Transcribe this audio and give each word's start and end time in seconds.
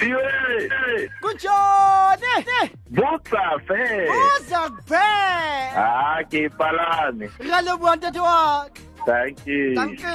siwe 0.00 1.10
kunjani 1.20 2.70
botsa 2.90 3.58
fe 3.68 4.08
uza 4.08 4.60
kuphela 4.70 5.76
ah 5.76 6.24
ke 6.30 6.48
palame 6.48 7.30
ngalobuya 7.46 7.96
ntate 7.96 8.18
wakhe 8.20 8.80
thank 9.06 9.46
you 9.46 9.74
danke 9.74 10.06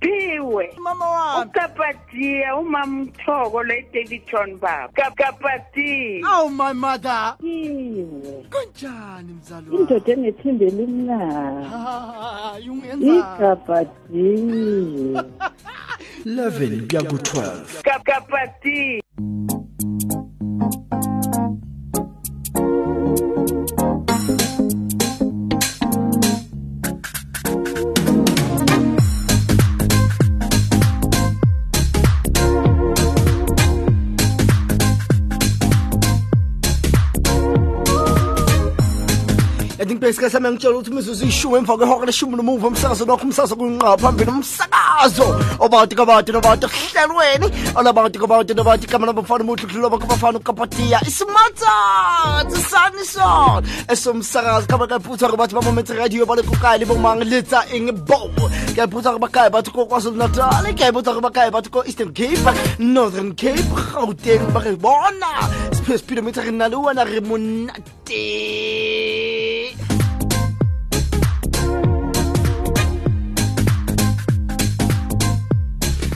Piwe. 0.00 0.74
mama 0.78 1.10
wami 1.10 1.50
Ukapatia 1.50 2.56
umamthoko 2.56 3.62
le 3.62 3.84
Davidson 3.92 4.56
baba. 4.56 4.88
Kapatia. 5.16 6.26
awu 6.26 6.50
my 6.50 6.72
mother 6.72 7.34
Piwe. 7.40 8.44
kunjani 8.50 9.32
mzali 9.32 9.66
wami 9.70 9.80
Indoda 9.80 10.12
enethembe 10.12 10.66
elimnandi. 10.66 11.68
hayi 11.68 12.70
ungenza 12.70 13.06
Ikapati. 13.06 14.26
11 16.26 16.86
kuya 16.88 17.02
ku-12 17.02 17.82
Kapati. 17.82 18.36
yathi 18.40 19.02
imbesi 40.00 40.20
ke 40.20 40.30
semengitshela 40.30 40.76
ukuthi 40.76 40.90
imizuzu 40.90 41.26
ishumi 41.26 41.56
emva 41.56 41.76
kwehora 41.76 42.06
leshumi 42.06 42.36
nomuva 42.36 42.68
umsakazo 42.68 43.04
nokho 43.04 43.24
umsakazo 43.24 43.56
kunqa 43.56 43.98
phambili 43.98 44.30
umsakazo 44.30 45.26
obantu 45.60 45.96
kabantu 45.96 46.32
nabantu 46.32 46.66
ekuhlelweni 46.66 47.46
olabantu 47.76 48.18
kabantu 48.20 48.54
nabantu 48.54 48.84
igama 48.86 49.06
labafana 49.06 49.44
umudludlulo 49.44 49.90
bakabafana 49.90 50.38
ukapatiya 50.38 51.00
isimatsatsi 51.08 52.60
sanison 52.70 53.60
esomsakazo 53.92 54.66
kaba 54.66 54.86
kayiphutha 54.86 55.26
gore 55.28 55.36
batho 55.36 55.60
ba 55.60 55.94
radio 56.00 56.24
ba 56.24 56.34
le 56.36 56.42
kokae 56.48 56.78
le 56.78 56.86
bomang 56.86 57.20
letsa 57.20 57.60
eng 57.68 57.92
kokwazulu-natal 59.76 60.64
kayiphutha 60.78 61.12
gore 61.12 61.24
bakae 61.28 61.50
batho 61.50 61.70
ko 61.70 61.84
eastern 61.84 62.14
cape 62.14 62.40
northern 62.78 63.34
cape 63.36 63.68
gauteng 63.92 64.48
ba 64.54 64.60
sephe 65.80 65.98
speedometer 65.98 66.44
re 66.44 66.52
nna 66.52 66.68
le 66.68 66.76
wena 66.76 67.04
re 67.04 67.20
monate 67.20 68.24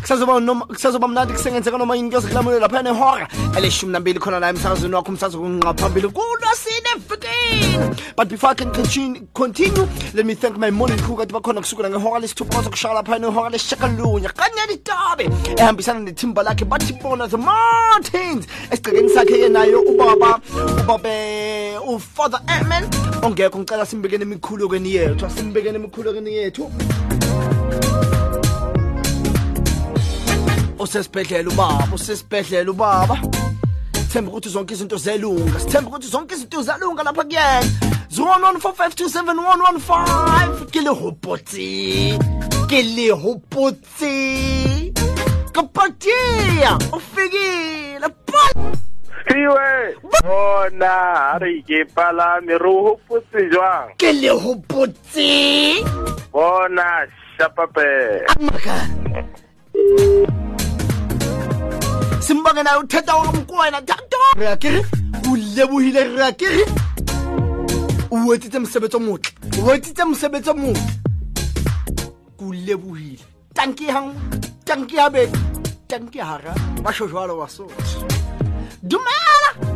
kusazoba 0.05 1.09
mnandi 1.09 1.33
kusengenzeka 1.33 1.79
noma 1.79 1.97
yini 1.97 2.09
kuyozekulamule 2.09 2.59
lapha 2.59 2.83
nehora 2.83 3.29
eleshumi 3.57 3.93
nambili 3.93 4.19
khona 4.19 4.39
la 4.39 4.49
emsakazweni 4.49 4.95
wakho 4.95 5.09
umsazo 5.09 5.39
kunqa 5.39 5.75
phambili 5.75 6.09
kulosine 6.09 6.91
fifteen 7.09 7.97
but 8.17 8.29
before 8.29 8.51
i 8.51 8.55
can 8.55 8.71
continue, 9.33 9.89
let 10.15 10.27
me 10.27 10.35
thank 10.35 10.59
my 10.59 10.71
morning 10.71 10.99
crew 10.99 11.17
kati 11.17 11.33
bakhona 11.33 11.61
kusukela 11.61 11.91
ngehora 11.91 12.21
lesithupha 12.21 12.57
bazokushaka 12.57 12.95
lapha 12.95 13.19
nehora 13.19 13.51
lesishakalunye 13.51 14.29
kanyeni 14.29 14.77
tabe? 14.77 15.31
Ehambisana 15.57 16.01
nethimba 16.01 16.43
lakhe 16.43 16.65
bathi 16.65 16.93
bona 17.03 17.27
the 17.27 17.37
mountains 17.37 18.47
esigcekeni 18.71 19.09
sakhe 19.09 19.41
yenayo 19.41 19.81
ubaba 19.81 20.41
ubabe 20.83 21.79
ufather 21.79 22.41
amen 22.47 22.85
ongekho 23.23 23.59
ngicela 23.59 23.87
simbekeni 23.87 24.23
emikhulukweni 24.23 24.95
yethu 24.95 25.27
asimbekeni 25.27 25.77
emikhulukweni 25.77 26.35
yethu 26.35 26.71
usesibhedlela 30.85 31.51
ubaba 31.51 31.95
usesibhedlela 31.95 32.71
ubaba. 32.71 33.19
Sithemba 33.93 34.31
ukuthi 34.31 34.49
zonke 34.49 34.75
izinto 34.75 34.97
ziyalunga. 34.97 35.61
Sithemba 35.61 35.91
ukuthi 35.91 36.09
zonke 36.09 36.35
izinto 36.35 36.63
ziyalunga 36.63 37.03
lapha 37.03 37.25
kuyena. 37.25 37.63
0145271115 38.15 40.71
ke 40.71 40.81
le 40.81 40.91
hopotse 40.91 42.19
ke 42.69 42.83
le 42.83 43.11
hopotse 43.11 44.93
kapatia 45.53 46.79
ufikile. 46.93 48.09
Siwe 49.29 49.97
bona 50.23 51.39
re 51.41 51.63
ke 51.67 51.85
palame 51.95 52.59
re 52.59 52.71
hopotse 52.87 53.51
jwang? 53.51 53.89
Ke 53.99 54.13
le 54.13 54.29
hopotse 54.29 55.85
bona 56.33 57.07
shapape 57.37 58.27
amaka 58.37 58.77
sembonge 62.25 62.63
na 62.63 62.79
o 62.79 62.83
theta 62.87 63.13
gore 63.13 63.33
moko 63.37 63.55
wena 63.61 63.81
thato 63.83 64.17
re 64.37 64.47
akere 64.49 64.81
o 65.29 65.37
lebogile 65.37 66.05
re 66.17 66.23
akere 66.25 66.65
o 68.11 68.17
wetsitse 68.29 68.59
mosebetso 68.59 68.99
motle. 68.99 69.33
O 69.61 69.67
wetsitse 69.67 70.05
mosebetso 70.05 70.55
motle. 70.55 70.83
Ko 72.39 72.53
lebogile 72.53 73.21
tanki 73.53 73.85
e 73.85 73.91
hang 73.91 74.15
tanki 74.65 74.97
e 74.97 75.01
habedi 75.01 75.39
tanki 75.87 76.19
e 76.19 76.23
hara. 76.23 76.55
Wa 76.83 76.93
shojalo 76.93 77.39
wa 77.39 77.49
sotho. 77.49 78.07
Dumela! 78.83 79.74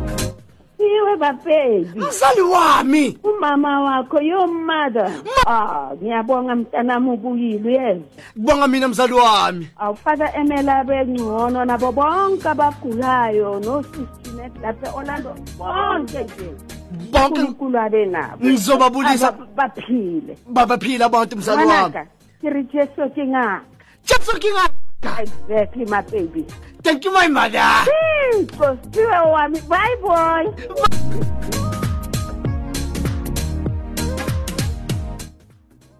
Piwe 0.79 1.17
bapedi. 1.17 1.99
mzali 1.99 2.41
wami. 2.41 3.17
Umama 3.23 3.81
wakho 3.81 4.21
yo 4.21 4.47
mother. 4.47 5.11
Ah, 5.47 5.91
ngiyabonga 5.95 6.55
mntanami 6.55 7.09
ubuyile 7.09 7.73
yezwa. 7.73 8.03
kubonga 8.33 8.67
mina 8.67 8.87
mzali 8.87 9.13
wami. 9.13 9.67
Awufaka 9.77 10.35
emela 10.35 10.83
bengcono 10.83 11.65
nabo 11.65 11.91
bonke 11.91 12.47
abagulayo 12.49 13.59
nosisinet 13.59 14.53
lapha 14.61 14.87
e-orlando 14.87 15.35
bonke 15.57 16.23
nje. 16.23 16.49
Bonke 17.11 17.39
unkulunkulu 17.39 17.79
abe 17.79 18.05
nabo. 18.05 18.45
Ngizobabulisa. 18.45 19.27
Aba- 19.27 19.45
baphile. 19.55 20.37
Babaphila 20.47 21.05
abantu 21.05 21.37
mzali 21.37 21.57
wami. 21.57 21.71
ngwanaka 21.73 22.05
ke 22.41 22.49
re 22.49 22.63
jesu 22.63 23.09
ke 23.15 23.27
ngaka. 23.27 23.61
Chapsokinga 24.05 24.69
exactly 25.19 25.85
my 25.85 26.01
baby. 26.11 26.45
Thank 26.89 27.05
you, 27.05 27.13
my 27.13 27.27
mother. 27.27 27.85
Cinco, 28.33 28.75
two, 28.91 29.05
one. 29.05 29.53
Bye, 29.69 29.95
boy. 30.01 30.49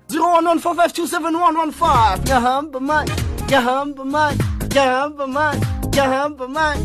Zero 0.09 0.31
one 0.31 0.45
one 0.45 0.57
four 0.57 0.73
five 0.73 0.91
two 0.91 1.05
seven 1.05 1.39
one 1.39 1.55
one 1.55 1.71
five. 1.71 2.27
Yeah, 2.27 2.39
hum, 2.39 2.71
but 2.71 2.81
mine. 2.81 3.07
Yeah, 3.49 3.61
hum, 3.61 3.93
but 3.93 4.07
mine. 4.07 4.35
Yeah, 4.73 5.01
hum, 5.01 5.15
but 5.15 5.29
mine. 5.29 5.61
Yeah, 5.93 6.23
hum, 6.23 6.33
but 6.33 6.49
mine. 6.49 6.81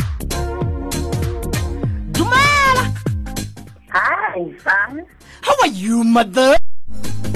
Dumela. 2.12 2.84
Hi, 3.88 4.53
son. 4.62 5.06
How 5.41 5.54
are 5.62 5.69
you, 5.69 6.04
mother? 6.04 6.59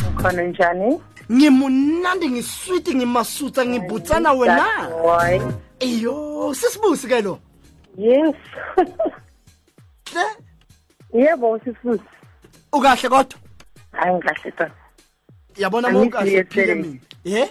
Ukhona 0.08 0.42
njani? 0.42 1.00
Ngimunandi 1.32 2.28
ngiswiti 2.28 2.94
ngimasutha 2.94 3.66
ngibutsana 3.66 4.32
wena. 4.32 4.88
Why? 5.02 5.40
Eyo, 5.80 6.54
sisibusi 6.54 7.08
ke 7.08 7.22
lo. 7.22 7.38
Yes. 7.96 8.34
Hle, 10.12 10.24
Yebo 11.12 11.58
sisibusi. 11.58 12.02
ukahle 12.72 13.08
kodwa. 13.08 13.38
Hayi 13.92 14.14
ngikahle 14.14 14.50
tona. 14.52 14.70
Yabona 15.56 15.88
asiphile 15.88 16.32
yesterday. 16.32 16.74
mina. 16.74 17.00
Yeah? 17.24 17.48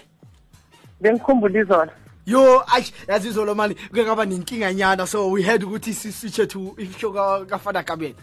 Bengikhumbula 1.01 1.59
izolo. 1.61 1.91
yo 2.25 2.63
ayi 2.73 2.91
yazi 3.07 3.27
izolo 3.27 3.55
mani 3.55 3.75
kuke 3.75 4.03
ngaba 4.03 4.25
nenkinga 4.25 4.73
nyana 4.73 5.07
so 5.07 5.29
we 5.31 5.41
had 5.44 5.63
ukuthi 5.63 5.94
sisitshe 5.94 6.47
to 6.47 6.59
ifisho 6.77 7.11
ka- 7.13 7.45
kafana 7.45 7.83
kabeni 7.83 8.15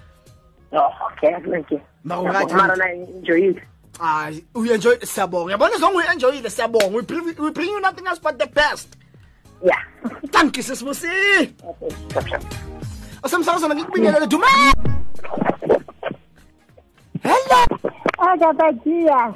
Oh, 0.72 0.90
okay, 1.12 1.34
akuleke. 1.34 1.80
Mara 2.04 2.20
ungathi- 2.20 2.54
Mara 2.56 2.76
na 2.76 2.92
enjoyed. 2.92 3.62
hayi 3.98 4.44
uyenjoy 4.54 4.96
siyabonga 5.06 5.52
yabona 5.52 5.76
zonke 5.78 5.96
uyenjoyile 5.96 6.50
siyabonga 6.50 6.86
we 6.96 7.02
bring, 7.02 7.24
we 7.38 7.50
bring 7.50 7.70
you 7.70 7.80
nothing 7.80 8.06
else 8.06 8.20
but 8.20 8.38
the 8.38 8.46
best 8.46 8.88
Yeah. 9.64 9.80
thank 10.30 10.56
you 10.56 10.62
sisibusi 10.62 11.06
Okay, 11.08 11.90
stop, 12.10 12.26
stop. 12.28 12.42
osemsakazona 13.22 13.74
ngikubingelele 13.74 14.26
dume. 14.26 14.46
Hello. 17.22 17.60
Akapatia 18.18 19.34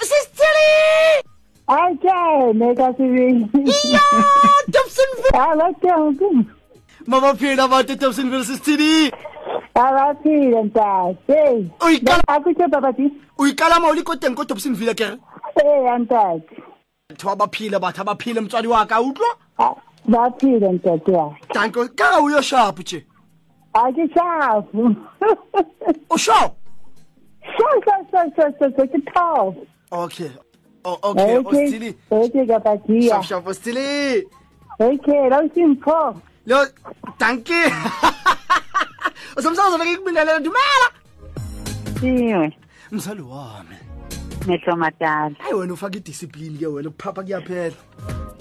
sisithili 0.00 1.24
ake 1.66 2.52
nekasibili 2.54 3.48
iyo 3.54 4.00
dobsonville 4.68 5.38
abatonke 5.38 6.24
mabaphila 7.06 7.64
abantu 7.64 7.94
dobsonville 7.96 8.44
sisithili 8.44 9.12
abaphile 9.74 10.62
ntate 10.62 11.70
Uyikala- 11.80 12.22
akutsho 12.26 12.68
babati 12.68 13.10
uyikalama 13.38 13.88
ulikodeng 13.90 14.34
ko 14.34 14.44
dobsonville 14.44 14.94
kere 14.94 15.16
eya 15.64 15.98
ntate 15.98 16.62
batho 17.10 17.30
abaphile 17.30 17.78
batho 17.78 18.00
abaphile 18.02 18.40
motswadi 18.40 18.68
wa 18.68 18.86
ka 18.86 19.00
utlwa? 19.00 19.36
Ah, 19.58 19.74
baphile 20.08 20.72
ntate 20.72 21.10
wa. 21.12 21.36
Danko 21.54 21.88
kaka 21.88 22.20
uyo 22.22 22.42
sharp 22.42 22.78
tje? 22.84 23.04
A 23.74 23.92
ke 23.92 24.08
shafu 24.14 24.96
o 26.10 26.16
sure 26.16 26.50
so 27.56 27.66
so 27.84 27.92
so 28.10 28.20
so 28.36 28.52
so 28.58 28.70
so 28.76 28.86
ke 28.86 28.98
top 29.12 29.54
okay 29.92 30.30
oh, 30.84 30.98
okay 31.02 31.36
okay 31.36 31.58
ostili 31.58 31.94
okay 32.10 32.46
kapatia 32.46 33.10
shaf 33.10 33.24
shaf 33.26 33.46
ostili 33.46 34.24
okay 34.80 35.28
la 35.28 35.42
usimpho 35.42 36.16
lo 36.46 36.66
danki 37.18 37.60
usamsazana 39.36 39.84
ngikubingelela 39.86 40.40
dumela. 40.40 40.88
Siwe. 42.00 42.56
mzali 42.92 43.22
wami. 43.22 43.93
Mehlo 44.46 44.76
matala. 44.76 45.34
hayi 45.38 45.54
wena 45.54 45.72
ufaka 45.72 45.96
idiscipline 45.96 46.58
ke 46.58 46.66
wena 46.66 46.88
ukuphapha 46.88 47.22
kuyaphela 47.22 47.74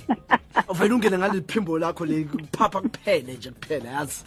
uvele 0.69 0.93
ungene 0.93 1.17
ngaleli 1.17 1.41
phimbo 1.47 1.79
lakho 1.79 2.05
le 2.05 2.23
kuphapha 2.23 2.81
kuphele 2.81 3.33
nje 3.33 3.51
kuphela 3.51 3.89
yazi 3.89 4.23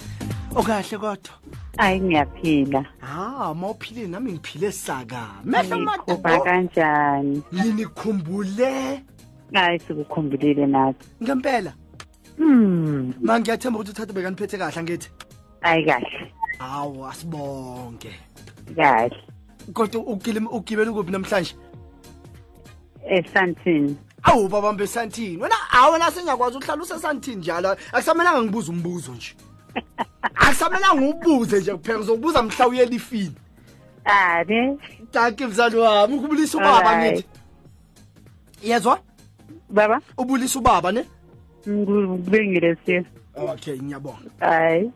okahle 0.54 0.98
kodwa 0.98 1.32
Ayi 1.78 2.00
ngiyaphila. 2.00 2.84
ah 3.02 3.54
mawuphile 3.54 4.06
nami 4.08 4.32
ngiphile 4.32 4.72
saka 4.72 5.28
mehla 5.44 5.76
Ngikupha 5.76 6.28
mada 6.28 6.40
kanjani? 6.44 7.42
nginikhumbule 7.54 9.02
Hayi 9.52 9.78
sikukhumbulile 9.78 10.66
nathi. 10.66 11.06
ngempela 11.22 11.72
Hmm. 12.36 13.12
ma 13.20 13.40
ngiyathemba 13.40 13.78
ukuthi 13.78 13.90
uthatha 13.90 14.12
bekaniphethe 14.12 14.58
kahle 14.58 14.80
angithi 14.80 15.08
Ayi 15.60 15.84
kahle. 15.84 16.32
hawu 16.58 17.06
asibonke 17.06 18.12
Kahle. 18.76 19.16
kodwa 19.72 20.02
ugile- 20.02 20.48
ugibele 20.50 20.90
ukuphi 20.90 21.12
namhlanje 21.12 21.54
Esantini. 23.10 23.96
awu 24.22 24.48
babambe 24.48 24.84
esantini 24.84 25.36
wena 25.42 25.54
hawu 25.54 25.92
wena 25.92 26.10
sengiyakwazi 26.10 26.56
ukuhlala 26.56 26.82
usesantini 26.82 27.36
njalo 27.36 27.76
akusamelanga 27.92 28.42
ngibuze 28.42 28.70
umbuzo 28.72 29.12
nje. 29.12 29.34
Akusamelanga 30.34 31.06
ubuze 31.08 31.60
nje 31.60 31.72
kuphela 31.74 31.98
ngizokubuza 31.98 32.42
mhla 32.42 32.68
uyela 32.68 32.90
ifini 32.94 33.34
Ade. 34.04 34.78
danki 35.12 35.46
mzali 35.46 35.76
wami 35.76 36.14
ukubulisa 36.14 36.58
ubaba 36.58 36.98
ngithi? 36.98 37.24
yezwa? 38.62 38.98
Baba, 39.70 40.00
ubulisa 40.18 40.58
ubaba 40.58 40.92
ne? 40.92 41.04
Ngikubengile 41.68 42.76
siya. 42.86 43.04
okay 43.36 43.78
ngiyabonga. 43.82 44.30
Hayi. 44.40 44.90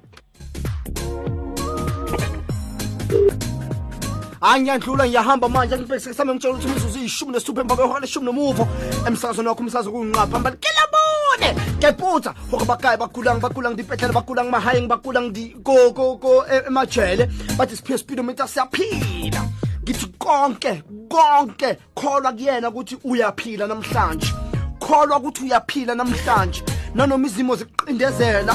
Hayi 4.40 4.62
ngiyandlula 4.62 5.06
ngiyahamba 5.06 5.48
manje 5.48 5.76
ngibhekise 5.78 6.14
sami 6.14 6.32
ngitshela 6.32 6.54
ukuthi 6.54 6.68
imizuzu 6.68 6.98
iyishumi 6.98 7.32
nesithupha 7.32 7.60
emva 7.60 7.76
kwehora 7.76 8.00
leshumi 8.00 8.26
nomuvo. 8.26 8.68
Emsakazweni 9.06 9.48
wakho 9.48 9.62
umsazo 9.62 9.92
kuyinqa 9.92 10.26
phambili 10.26 10.56
kilabone 10.56 11.48
ngiyayiputsa 11.76 12.34
hore 12.50 12.64
bakaye 12.64 12.96
bagulang 12.96 13.40
bagulang 13.40 13.74
dipetlele 13.76 14.12
bagulang 14.12 14.50
mahayeng 14.50 14.88
bagulang 14.88 15.32
di 15.32 15.56
ko 15.62 15.92
ko 15.92 16.16
ko 16.16 16.44
e- 16.50 16.64
emajele. 16.66 17.28
Bathi 17.58 17.76
siphiwe 17.76 17.98
speedometer 17.98 18.48
siyaphila 18.48 19.42
ngithi 19.82 20.06
konke 20.18 20.82
konke 21.08 21.76
kholwa 21.94 22.32
kuyena 22.32 22.68
ukuthi 22.68 22.96
uyaphila 23.04 23.66
namhlanje. 23.66 24.32
Kholwa 24.80 25.18
ukuthi 25.18 25.44
uyaphila 25.44 25.94
namhlanje. 25.94 26.62
Nanoma 26.94 27.26
izimo 27.26 27.56
zikuqindezela 27.56 28.54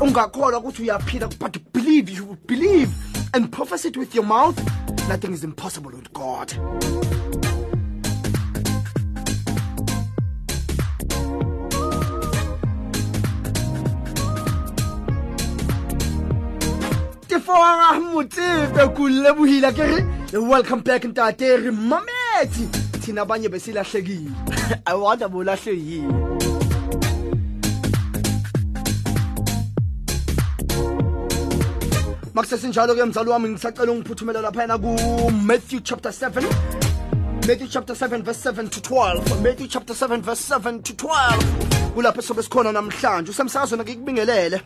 ungakholwa 0.00 0.58
ukuthi 0.58 0.82
uyaphila 0.82 1.28
but 1.38 1.58
believe 1.72 2.10
you 2.10 2.36
believe. 2.46 3.15
And 3.34 3.50
profess 3.52 3.84
it 3.84 3.96
with 3.96 4.14
your 4.14 4.24
mouth. 4.24 4.56
Nothing 5.08 5.32
is 5.32 5.44
impossible 5.44 5.90
with 5.90 6.12
god. 6.12 6.52
Welcome 20.32 20.80
back 20.80 21.02
ntate. 21.02 21.56
Re 21.64 21.70
mametse. 21.70 22.66
Thina 23.00 23.22
abanye 23.22 23.48
besilahlekile 23.48 24.30
i 24.86 24.94
wonder 24.94 25.28
bolahlekile 25.28 26.02
makusesinjalo 26.08 26.35
ke 32.36 33.04
mzali 33.04 33.30
wami 33.30 33.48
ngisacela 33.48 33.92
ungiphuthumela 33.92 34.40
laphayana 34.40 34.78
ku-matthew 34.78 35.80
chapter 35.80 36.12
7 36.12 36.42
matthew 37.46 37.66
chapter 37.66 37.96
7 37.96 38.22
verse 38.22 38.40
7 38.50 38.68
to 38.68 38.80
12 38.80 39.42
matthew 39.42 39.66
chapter 39.66 39.94
7 39.94 40.20
verse 40.22 40.40
7 40.54 40.82
to 40.82 40.92
12 40.92 41.92
kulapho 41.94 42.22
sobe 42.22 42.42
sikhona 42.42 42.72
namhlanje 42.72 43.30
usemsakazweni 43.30 43.84
ke 43.84 43.94
kubingelele 43.94 44.60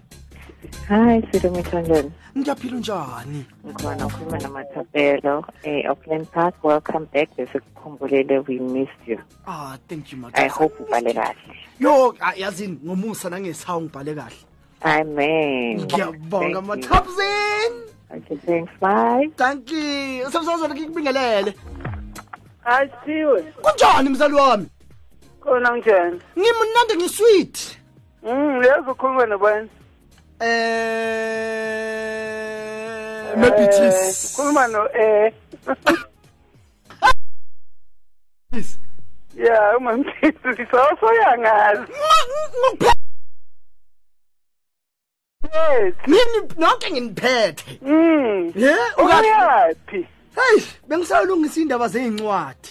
Hi, 0.89 1.23
Sito 1.33 1.51
Mitondon. 1.51 2.11
ngiyaphila 2.39 2.77
njani 2.79 3.45
Ngikhona 3.67 4.07
ukhuluma 4.07 4.39
namathapelo. 4.39 5.45
Eh, 5.63 5.89
Auckland 5.89 6.27
Park, 6.33 6.55
welcome 6.65 7.07
back. 7.15 7.29
Besikukhumbulile, 7.37 8.39
we 8.49 8.59
missed 8.59 9.07
you. 9.07 9.19
ah 9.47 9.79
thank 9.89 10.13
you 10.13 10.19
I 10.19 10.21
madam 10.21 10.49
hope 10.51 10.75
ubhale 10.83 11.15
kahle. 11.15 11.37
yo 11.81 12.15
ah, 12.21 12.35
yazini 12.37 12.79
ngomusa 12.85 13.31
nangesawu 13.31 13.81
ngibhale 13.81 14.15
kahle 14.15 14.37
Amen. 14.83 15.81
ngiyabonga 15.85 16.41
Thank 16.41 16.55
you. 16.55 16.63
mathapsini 16.63 17.81
Okay, 18.17 18.37
thanks. 18.47 18.73
Bye. 18.81 19.31
thank 19.37 19.71
you 19.71 20.27
usemsakazweni 20.29 20.75
ke 20.81 20.87
kubingelele 20.87 21.55
hayi 22.65 22.91
sithiwe 22.91 23.43
kunjani 23.43 24.09
mzali 24.11 24.35
wami 24.35 24.67
khona 25.41 25.71
kunjani 25.71 26.21
ngimnandi 26.39 26.97
ngisweet 26.97 27.79
um 28.23 28.63
yazi 28.63 28.91
ukhuluma 28.91 29.27
nobani 29.27 29.69
eh 30.41 31.67
maybe 33.37 33.65
it 33.65 33.75
is 33.79 34.33
ukhuluma 34.35 34.67
no 34.69 34.89
eh 34.95 35.33
Yes. 38.53 38.79
ya 39.37 39.77
umamthisi 39.79 40.67
sosoyangazi 40.71 41.93
yes 42.81 42.97
ngini 46.09 46.49
nonke 46.59 46.91
nginiphethe 46.91 47.79
mm 47.83 48.53
ye 48.57 48.77
ukahle 48.99 49.29
uyaphi? 49.29 50.07
Hey 50.35 50.63
bengisayolungisa 50.89 51.61
indaba 51.61 51.89
zezincwadi 51.89 52.69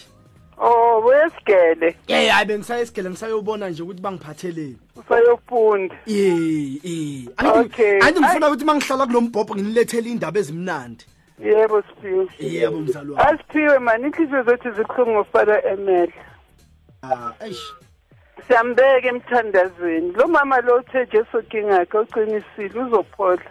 oh 0.57 1.01
wesigele 1.05 1.95
yeah 2.07 2.35
hayi 2.35 2.45
bengisayesigele 2.47 3.09
ngisayobona 3.09 3.69
nje 3.69 3.83
ukuthi 3.83 4.01
bangiphatheleni. 4.01 4.77
Usayofunda. 4.95 5.95
Eh 6.07 6.79
eh 6.83 7.27
Okay. 7.39 7.99
angithi 8.01 8.19
ngifuna 8.19 8.47
ukuthi 8.47 8.65
mangihlala 8.65 9.05
kulombhobho 9.05 9.55
nginilethele 9.55 10.09
indaba 10.09 10.39
ezimnandi. 10.39 11.05
Yebo 11.39 11.81
siphiwe 11.81 12.27
yebo 12.39 12.79
mzali 12.79 13.11
wami 13.11 13.23
asiphiwe 13.29 13.79
mani 13.79 14.07
inhliziyo 14.07 14.43
zethu 14.43 14.71
zibuhlungu 14.71 15.11
ngofana 15.11 15.65
emele 15.65 16.13
ah 17.03 17.31
eish. 17.45 17.73
Siyambeka 18.47 19.07
emthandazweni. 19.07 20.11
Lo 20.11 20.27
mama 20.27 20.61
lo 20.61 20.75
uthe 20.75 21.05
jesu 21.05 21.43
kingakhe 21.49 21.97
uqinisile 21.97 22.79
uzophola. 22.79 23.41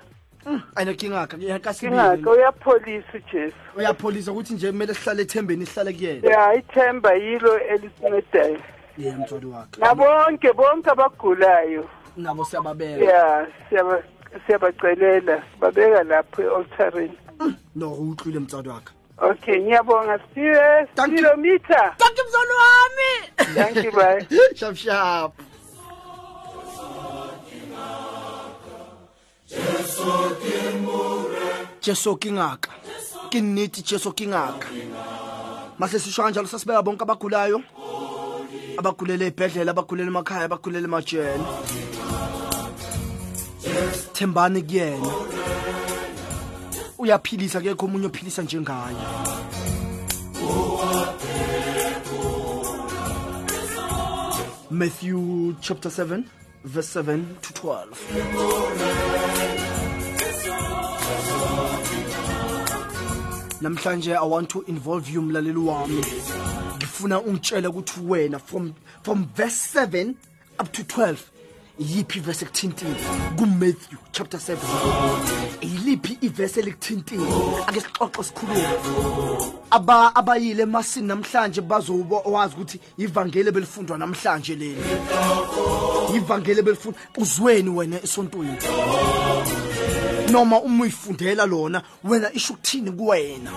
Ayinakingaka 0.77 1.37
kingakhe 1.37 1.59
kasibili 1.59 2.27
uyapholisa 2.27 3.09
ujesu. 3.15 3.57
Uyapholisa 3.77 4.33
ukuthi 4.33 4.55
nje 4.55 4.71
kumele 4.73 4.95
sihlale 4.95 5.23
ethembeni 5.23 5.67
sihlale 5.67 5.93
kuyena. 5.93 6.31
Ya 6.31 6.55
ithemba 6.55 7.15
yilo 7.15 7.59
elisincedayo. 7.61 8.59
Ye 8.99 9.13
mzali 9.17 9.47
wakhe. 9.47 9.81
Nabonke 9.81 10.53
bonke 10.53 10.91
abagulayo. 10.91 11.89
Nabo 12.17 12.45
siyababeka. 12.45 13.05
Ya 13.05 13.47
siyaba- 13.69 14.03
siyabacelela. 14.47 15.43
Sibabeka 15.55 16.03
lapho 16.03 16.43
e-altarini 16.43 17.19
no 17.77 17.93
utlwile 17.93 18.39
mzali 18.41 18.69
wakhe. 18.69 18.93
Okay 19.21 19.61
ngiyabonga 19.61 20.19
siphiwe 20.19 20.87
Thank 20.95 21.13
you. 21.13 21.17
kilometer 21.17 21.95
Danke 21.99 22.23
mzali 22.29 22.53
wami 22.61 23.11
Thank 23.55 23.85
you, 23.85 23.93
bye. 23.93 24.27
Shap 24.57 24.77
shap. 24.77 25.33
Jesu 31.81 32.17
kingaka. 32.17 32.71
Ke 33.31 33.41
nnete 33.41 33.83
Jesu 33.83 34.13
kingaka. 34.13 34.69
Mase 35.79 35.99
sisho 35.99 36.23
kanjalo 36.23 36.47
sasibeka 36.47 36.83
bonke 36.83 37.03
abagulayo. 37.03 37.63
Abagulele 38.79 39.27
ebhedlela, 39.27 39.71
abagulele 39.71 40.09
emakhaya, 40.09 40.45
abagulele 40.45 40.85
emajele. 40.85 41.45
Thembani 44.13 44.63
kuyena. 44.63 45.38
Uyaphilisa 47.09 47.61
kekho 47.61 47.87
omunye 47.87 48.07
ophilisa 48.07 48.43
njengaye. 48.43 48.97
Matthew 54.71 55.55
chapter 55.63 55.91
7 55.91 56.25
verse 56.65 57.01
7 57.01 57.25
to 57.41 57.53
12 57.55 57.97
Namhlanje 63.63 64.15
I 64.15 64.23
want 64.27 64.51
to 64.51 64.65
involve 64.69 65.09
you 65.09 65.23
mlaleli 65.23 65.59
wami 65.59 66.05
ngifuna 66.77 67.21
ungitshele 67.21 67.69
ukuthi 67.69 68.01
wena 68.01 68.39
from 68.39 68.75
from 69.03 69.27
verse 69.37 69.81
7 69.81 70.15
up 70.61 70.73
to 70.73 70.83
12 70.83 71.17
yiphi 71.79 72.19
ivesi 72.19 72.45
ekuthintile? 72.45 72.95
Kumatthew 73.37 73.99
chapter 74.13 74.41
7 74.41 74.57
yiliphi 75.63 76.19
ivesi 76.21 76.61
elikuthintile? 76.61 77.25
Ake 77.67 77.81
sixoxe 77.81 78.23
sikhulume. 78.23 78.69
Aba 79.71 80.15
abayile 80.17 80.63
emasini 80.63 81.07
namhlanje 81.07 81.61
bazowazi 81.61 82.55
ukuthi 82.55 82.81
ivangeli 82.99 83.51
belifundwa 83.51 83.99
namhlanje 83.99 84.55
leli 84.55 84.83
ivangeli 86.17 86.63
belifundwa 86.63 87.01
uzweni 87.17 87.71
wena 87.71 88.03
esontweni. 88.03 88.57
Noma 90.31 90.61
uma 90.61 90.83
uyifundela 90.85 91.47
lona 91.47 91.83
wena 92.05 92.33
isho 92.33 92.53
ukuthini 92.53 92.91
kuwena? 92.91 93.51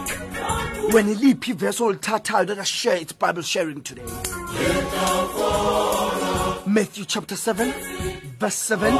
Wena 0.93 1.11
iliphi 1.11 1.51
ivesi 1.51 1.83
olithathayo 1.83 2.45
let 2.45 2.59
us 2.59 2.67
share 2.67 3.01
its 3.01 3.13
bible 3.13 3.43
sharing 3.43 3.81
today? 3.83 4.05
Matthew 6.71 7.03
chapter 7.03 7.35
7 7.35 7.73
verse 8.39 8.55
7 8.55 8.93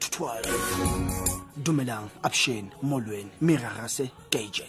to 0.00 0.10
12 0.10 1.62
Dumelang 1.62 2.10
absheni 2.24 2.70
molweni 2.82 3.30
mirarase 3.40 4.10
KJ 4.30 4.62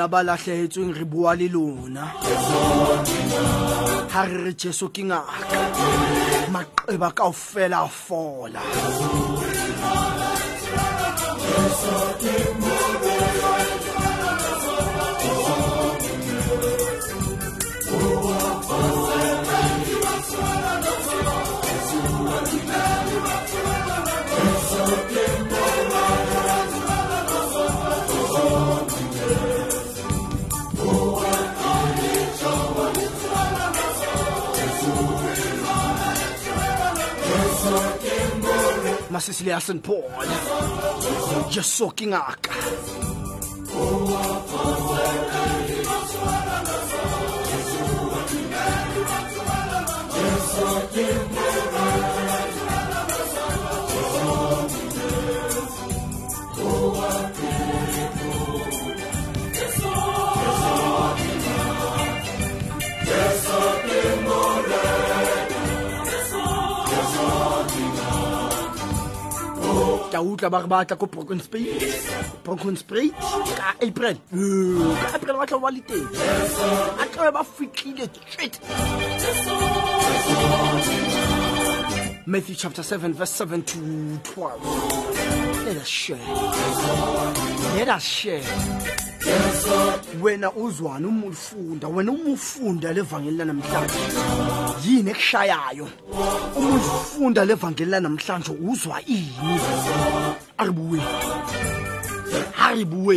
lona 0.00 0.08
ba 0.08 0.22
lahlehetsweng 0.22 0.92
re 0.96 1.04
bua 1.04 1.34
le 1.36 1.48
lona 1.48 2.04
ha 4.12 4.22
re 4.24 4.36
re 4.44 4.52
jesu 4.56 4.88
ke 4.88 5.02
ngaka 5.04 5.60
maqeba 6.52 7.12
kaofela 7.12 7.84
a 7.84 7.88
fola. 7.88 8.62
ngasisi 39.20 39.44
leya 39.44 39.60
St 39.60 39.82
Paul. 39.82 40.04
soaking 41.76 42.14
up 42.14 42.40
ngaka 70.20 70.46
ke 70.46 70.48
a 70.48 70.48
utlwa 70.48 70.50
ba 70.50 70.58
re 70.60 70.68
batla 70.68 70.96
ko 70.96 71.06
brokenspate 71.06 71.80
brokenspate 72.44 73.14
ka 73.56 73.74
april. 73.80 74.16
Ka 75.00 75.08
april 75.16 75.36
ba 75.36 75.46
tla 75.46 75.70
le 75.70 75.80
teng. 75.80 76.08
A 77.00 77.04
tlabe 77.08 77.32
ba 77.32 77.44
fitlhile 77.44 78.08
straight 78.28 78.60
matthew 82.26 82.54
chapter 82.54 82.82
7 82.82 83.12
verse 83.14 83.32
7 83.32 83.62
to 83.64 83.78
12 84.22 85.64
let 85.66 85.76
us 85.76 85.88
share 85.88 86.18
let 87.76 87.88
us 87.88 88.02
share 88.02 88.42
wena 90.22 90.52
uzwane 90.52 91.06
uma 91.06 91.26
ulifunda 91.26 91.88
wena 91.88 92.12
uma 92.12 92.30
ufunda 92.30 92.92
levangeli 92.92 93.36
lanamhlanje. 93.36 93.94
Yini 94.86 95.10
ekushayayo 95.10 95.88
uma 96.56 96.74
ufunda 96.76 97.44
levangeli 97.44 97.90
lanamhlanje 97.90 98.52
uzwa 98.70 99.02
ini? 99.06 99.60
Aribuwe 100.58 101.00
aribuwe 102.58 103.16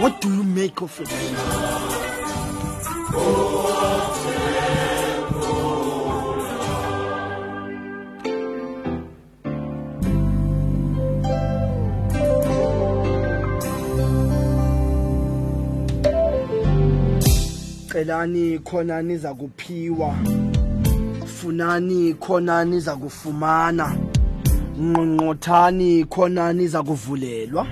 what 0.00 0.20
do 0.20 0.28
you 0.28 0.44
make 0.44 0.82
of 0.82 1.00
it? 1.00 1.08
Celani 17.96 18.58
khona 18.58 19.02
niza 19.02 19.34
kuphiwa. 19.34 20.14
Funani 21.26 22.14
khona 22.14 22.64
niza 22.64 22.96
kufumana. 22.96 23.96
Nqonqothani 24.80 26.04
khona 26.04 26.52
niza 26.52 26.82
kuvulelwa. 26.82 27.66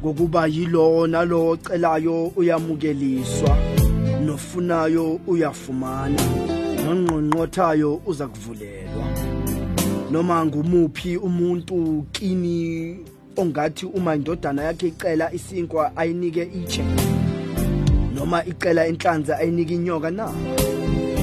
Ngokuba 0.00 0.46
yilo 0.46 1.06
nalo 1.06 1.48
ocelayo 1.48 2.26
uyamukeliswa 2.36 3.58
nofunayo 4.26 5.20
uyafumana 5.26 6.22
nonqonqothayo 6.84 8.00
uza 8.06 8.26
kuvulelwa. 8.26 9.04
Noma 10.10 10.46
ngumuphi 10.46 11.16
umuntu 11.16 12.06
kini 12.12 12.96
ongathi 13.38 13.86
uma 13.86 14.16
indodana 14.16 14.62
yakhe 14.62 14.88
icela 14.88 15.32
isinkwa 15.32 15.96
ayinike 15.96 16.42
itshe 16.42 16.84
noma 18.14 18.44
icela 18.44 18.86
inhlanzi 18.86 19.32
ayinike 19.32 19.74
inyoka 19.74 20.10
na? 20.10 20.32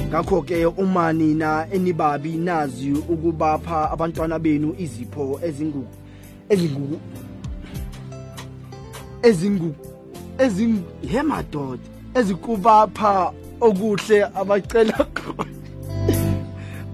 Ngakho 0.09 0.41
ke 0.41 0.65
uma 0.65 1.13
nina 1.13 1.67
enibabi 1.71 2.37
nazi 2.37 2.91
ukubapha 2.91 3.91
abantwana 3.91 4.39
benu 4.39 4.75
izipho 4.77 5.39
ezingu 5.43 5.87
ezingu 6.49 6.99
ezingu 9.21 9.75
ezing 10.39 10.83
he 11.11 11.21
madoda 11.21 11.83
ezikubapha 12.13 13.31
okuhle 13.61 14.23
abacela 14.23 15.07
khona 15.13 15.45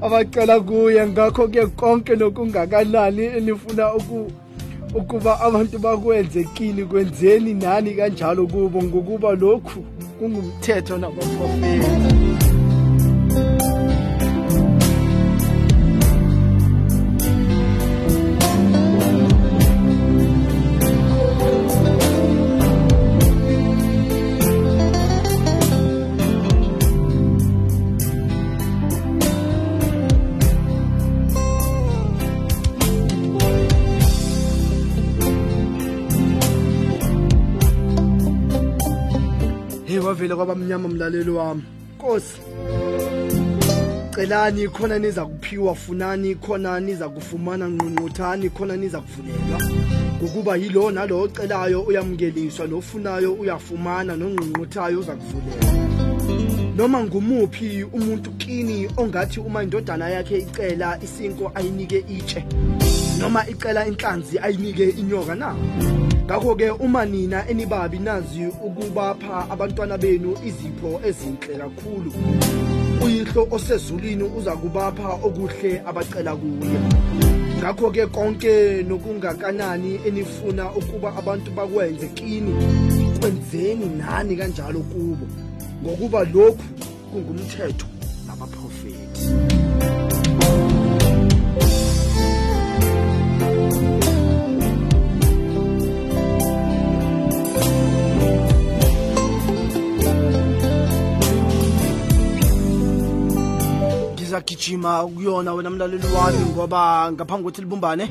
abacela 0.01 0.59
kuye. 0.59 1.07
Ngakho 1.07 1.47
ke 1.47 1.65
konke 1.67 2.15
nokungakanani 2.15 3.23
enifuna 3.37 3.93
uku 3.93 4.31
ukuba 4.95 5.39
abantu 5.39 5.79
bakwenze 5.79 6.43
kini 6.43 6.85
kwenzeni 6.85 7.53
nani 7.53 7.91
kanjalo 7.91 8.47
kubo 8.47 8.83
ngokuba 8.83 9.31
lokhu 9.31 9.79
kungumthetho 10.19 10.97
nabaprofeti 10.97 12.50
kwabamnyama 40.45 40.87
mlaleli 40.89 41.29
wami. 41.29 41.63
Nkosi 41.95 42.41
celani 44.15 44.67
khona 44.67 44.99
niza 44.99 45.25
kuphiwa 45.25 45.75
funani 45.75 46.35
khona 46.35 46.79
niza 46.79 47.09
kufumana 47.09 47.67
nqunquthani 47.67 48.49
khona 48.49 48.75
niza 48.75 49.01
kuvulelwa 49.01 49.61
ngokuba 50.17 50.55
yilo 50.55 50.91
nalo 50.91 51.21
ocelayo 51.21 51.81
uyamukeliswa 51.81 52.67
nofunayo 52.67 53.33
uyafumana 53.33 54.15
nonqunquthayo 54.15 54.99
uza 54.99 55.15
kuvulelwa 55.15 55.71
noma 56.77 57.03
ngumuphi 57.03 57.83
umuntu 57.83 58.31
kini 58.31 58.89
ongathi 58.97 59.39
uma 59.39 59.63
indodana 59.63 60.09
yakhe 60.09 60.37
icela 60.37 60.99
isinko 61.03 61.51
ayinike 61.55 62.05
itshe 62.17 62.45
noma 63.19 63.49
icela 63.49 63.87
inhlanzi 63.87 64.39
ayinike 64.39 64.89
inyoka 64.89 65.35
na? 65.35 65.55
Ngakho-ke 66.31 66.69
uma 66.79 67.05
nina 67.05 67.49
enibabi 67.49 67.99
nazi 67.99 68.47
ukubapha 68.47 69.49
abantwana 69.49 69.97
benu 69.97 70.37
izipho 70.45 71.01
ezinhle 71.03 71.57
kakhulu. 71.57 72.13
Uyihlo 73.05 73.47
osezulwini 73.51 74.23
uza 74.23 74.55
kubapha 74.55 75.09
okuhle 75.27 75.81
abacela 75.85 76.35
kuye. 76.35 76.79
Ngakho-ke 77.59 78.07
konke 78.07 78.83
nokungakanani 78.83 79.99
enifuna 80.07 80.71
ukuba 80.71 81.15
abantu 81.17 81.51
bakwenze 81.51 82.07
kini? 82.07 82.53
Kwenzeni 83.19 83.85
nani 83.97 84.35
kanjalo 84.35 84.79
kubo? 84.79 85.27
Ngokuba 85.83 86.23
lokhu 86.23 86.63
kungumthetho. 87.11 87.90
Ngizagijima 104.31 105.07
kuyona 105.07 105.53
wena 105.53 105.69
mlaleli 105.69 106.07
wami 106.15 106.39
ngoba 106.39 107.11
ngaphambi 107.11 107.43
kokuthi 107.43 107.61
libumbane 107.61 108.09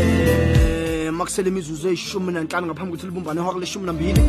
eh 0.00 1.12
makusele 1.12 1.48
imizuzu 1.48 1.88
eyishumi 1.88 2.32
nanhlanu 2.32 2.66
ngaphambi 2.66 2.90
kokuthi 2.90 3.06
libumbane 3.06 3.40
ihora 3.40 3.58
leshumi 3.58 3.86
nambili. 3.86 4.20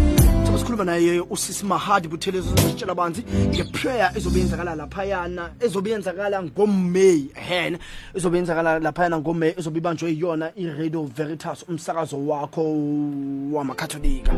Sobe 0.46 0.58
sikhuluma 0.58 0.84
naye 0.86 1.20
usisi 1.20 1.66
mahadi 1.66 2.08
buthelezo 2.08 2.56
zitshela 2.56 2.96
banzi 2.96 3.24
ngeprayer 3.48 4.12
ezobe 4.16 4.40
yenzakala 4.40 4.76
laphayana 4.76 5.52
ezobe 5.60 5.90
yenzakala 5.90 6.44
ngomeyi 6.44 7.32
hen 7.34 7.78
ezobe 8.16 8.38
yenzakala 8.38 8.80
laphayana 8.80 9.20
ngomeyi 9.20 9.54
ezobe 9.58 9.78
ibanjwe 9.80 10.12
yiyona 10.12 10.52
i-radio 10.56 11.04
veritas 11.04 11.66
umsakazo 11.68 12.28
wakho 12.28 12.64
wamakatholika 13.52 14.34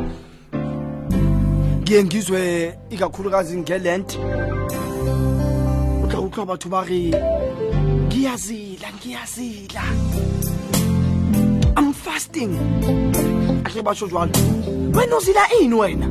ngiye 1.81 2.03
ngizwe 2.03 2.79
ikakhulukazi 2.89 3.57
ngelent 3.57 4.17
utlwa 6.29 6.45
batho 6.45 6.69
ba 6.69 6.83
re 6.85 7.09
ngiyazila 8.07 8.87
ngiyazila. 8.93 9.83
I'm 11.77 11.93
fasting. 11.93 12.53
Akhe 13.65 13.81
basho 13.81 14.07
jwalo 14.07 14.31
wena 14.93 15.17
uzila 15.17 15.41
ini 15.61 15.73
wena? 15.75 16.05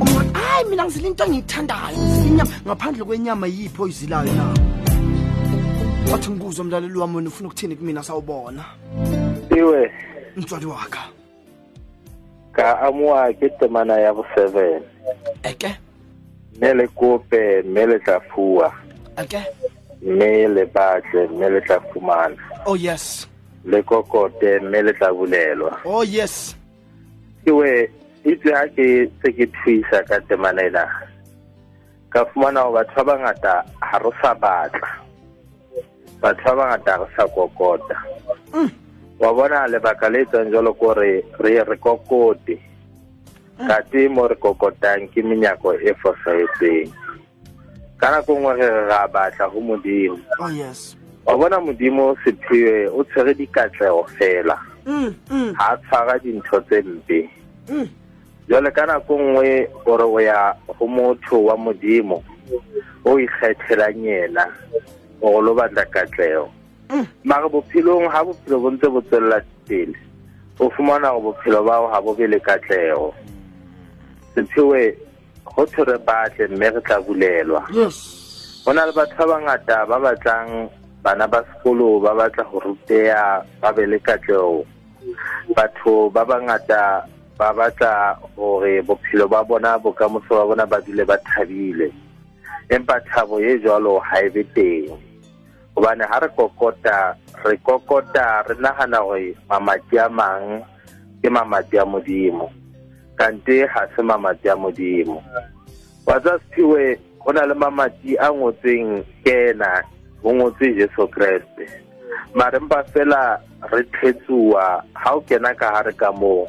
Uma- 0.00 0.38
hayi 0.38 0.64
mina 0.70 0.84
ngizila 0.84 1.08
into 1.08 1.24
engiyithandayo. 1.24 1.96
Ngizila 1.98 2.26
inyama 2.26 2.50
ngaphandle 2.66 3.04
kwenyama 3.04 3.46
yiphi 3.46 3.82
oyizilayo 3.82 4.32
na? 4.32 4.54
Wathi 6.12 6.30
ngikuzwe 6.30 6.64
mlaleli 6.64 6.98
wami 6.98 7.16
wena 7.16 7.28
ufuna 7.28 7.48
ukuthini 7.48 7.76
kumina 7.76 8.02
sawubona 8.02 8.64
iwe. 9.56 9.92
Mtswadi 10.36 10.66
waka 10.66 10.98
ka 12.52 12.80
amoa 12.80 13.32
ke 13.32 13.48
temana 13.48 13.98
ya 14.00 14.12
bo 14.14 14.24
seven 14.34 14.82
eke? 15.42 15.76
Mme 16.56 16.74
le 16.74 16.86
kope 16.88 17.62
mme 17.64 17.86
le 17.86 17.98
tla 17.98 18.20
fua 18.30 18.72
eke 19.18 19.40
mme 20.02 20.48
le 20.54 20.64
batle 20.66 21.28
mme 21.28 21.50
le 21.50 21.60
tla 21.60 21.80
fumana 21.92 22.36
oh 22.66 22.76
yes. 22.76 23.28
Le 23.64 23.82
kokote 23.82 24.58
mme 24.60 24.82
le 24.82 24.92
tla 24.92 25.12
bulelwa 25.12 25.78
oh 25.84 26.02
yes. 26.02 26.56
Iwe 27.46 27.90
itse 28.24 28.50
ha 28.54 28.66
ke 28.70 29.06
tse 29.18 29.32
ke 29.34 29.46
thuisa 29.50 30.02
ka 30.06 30.20
temana 30.26 30.62
ena. 30.62 30.86
Ka 32.10 32.24
fumana 32.30 32.62
hore 32.62 32.84
batho 32.84 33.04
ba 33.04 33.14
bangata 33.14 33.54
ha 33.80 33.98
re 33.98 34.10
sa 34.22 34.34
batla. 34.34 34.90
Batho 36.22 36.50
ba 36.54 36.58
bangata 36.58 37.02
re 37.02 37.06
sa 37.16 37.26
kokota. 37.26 37.96
Wa 39.18 39.32
bona 39.34 39.66
lebaka 39.66 40.10
le 40.10 40.22
etsang 40.22 40.50
jalo 40.50 40.74
ko 40.74 40.94
re 40.94 41.22
re 41.38 41.62
re 41.62 41.76
kokote. 41.78 42.58
Kate 43.58 44.08
mo 44.08 44.28
re 44.28 44.34
kokotang 44.34 45.08
ke 45.12 45.22
menyako 45.22 45.74
e 45.74 45.94
fosahetseng. 46.02 46.90
Ka 47.96 48.10
nako 48.10 48.34
nngwe 48.34 48.52
re 48.56 48.66
re 48.66 48.82
ra 48.86 49.08
batla 49.08 49.46
ho 49.46 49.60
modimo. 49.60 50.18
Oh 50.40 50.50
wa 51.26 51.36
bona 51.38 51.60
modimo 51.60 52.16
sephiwe 52.24 52.90
o 52.90 53.04
tshwere 53.04 53.34
dikatlego 53.34 54.04
fela. 54.18 54.58
Mm, 54.86 55.14
mm, 55.30 55.54
ha 55.54 55.76
tshwara 55.76 56.18
dintho 56.18 56.60
tse 56.60 56.82
mpe. 56.82 57.30
Mm. 57.68 57.88
jwale 58.48 58.70
ka 58.70 58.86
nako 58.86 59.18
nngwe 59.18 59.68
gore 59.84 60.04
o 60.04 60.20
ya 60.20 60.54
go 60.78 60.86
motho 60.86 61.44
wa 61.44 61.56
modimo 61.56 62.24
o 63.04 63.18
ikgethelang 63.18 64.02
yena 64.02 64.46
go 65.20 65.40
lo 65.40 65.54
batla 65.54 65.84
katlego 65.86 66.50
Mm. 66.92 67.06
mare 67.24 67.48
bophelong 67.48 68.10
ha 68.12 68.20
bophelo 68.24 68.60
bo 68.60 68.70
ntse 68.70 68.88
bo 68.92 69.00
tswelela 69.00 69.40
pele 69.64 69.96
o 70.60 70.68
fumana 70.70 71.08
gore 71.08 71.22
bophelo 71.32 71.64
bao 71.64 71.88
ha 71.88 72.00
bo 72.02 72.12
be 72.12 72.26
le 72.26 72.36
katlego 72.40 73.14
sephewe 74.34 74.96
go 75.44 75.66
thwe 75.66 75.98
batle 75.98 76.48
mme 76.48 76.70
re 76.70 76.80
tla 76.80 77.00
bulelwa. 77.00 77.62
Yes. 77.72 78.62
Go 78.64 78.72
na 78.72 78.86
le 78.86 78.92
batho 78.92 79.26
ba 79.26 79.36
bangata 79.36 79.86
ba 79.86 79.98
batlang 79.98 80.70
bana 81.02 81.26
ba 81.28 81.44
sekolo 81.44 82.00
ba 82.00 82.14
batla 82.14 82.44
go 82.50 82.60
ruteya 82.60 83.44
ba 83.60 83.72
be 83.72 83.86
le 83.86 83.98
katlego. 83.98 84.64
Batho 85.56 86.10
ba 86.14 86.24
bangata 86.24 87.04
ba 87.38 87.52
batla 87.52 88.16
gore 88.36 88.82
bophelo 88.82 89.28
ba 89.28 89.44
bona 89.44 89.78
bokamoso 89.78 90.30
ba 90.30 90.46
bona 90.46 90.66
ba 90.66 90.80
dule 90.80 91.04
ba 91.04 91.18
thabile. 91.26 91.92
Empa 92.70 93.00
thabo 93.12 93.36
e 93.42 93.58
jalo 93.60 94.00
ha 94.00 94.22
e 94.24 94.28
be 94.30 94.44
teng. 94.54 94.96
Gobane 95.74 96.04
ha 96.08 96.18
re 96.22 96.28
kokota 96.32 97.16
re 97.44 97.56
kokota 97.60 98.46
re 98.48 98.54
nagana 98.56 99.02
gore 99.02 99.36
mamati 99.50 99.98
a 99.98 100.08
mang 100.08 100.64
ke 101.20 101.28
mamati 101.28 101.76
a 101.76 101.84
modimo 101.84 102.61
kanti 103.16 103.66
ga 103.66 103.88
se 103.96 104.02
mamati 104.02 104.48
a 104.48 104.56
modimo. 104.56 105.22
Wa 106.06 106.20
tsa 106.20 106.38
sephiwe 106.38 106.98
go 107.24 107.32
na 107.32 107.46
le 107.46 107.54
mamati 107.54 108.16
a 108.18 108.32
ngotseng 108.32 109.04
kena 109.24 109.82
go 110.22 110.34
ngotse 110.34 110.74
jesu 110.74 111.08
kreste. 111.08 111.68
Marempa 112.34 112.84
fela 112.84 113.40
re 113.72 113.82
tlhetsuwa 113.82 114.82
ga 114.94 115.10
o 115.14 115.20
kena 115.20 115.54
ka 115.54 115.70
gare 115.70 115.92
ka 115.92 116.12
moo 116.12 116.46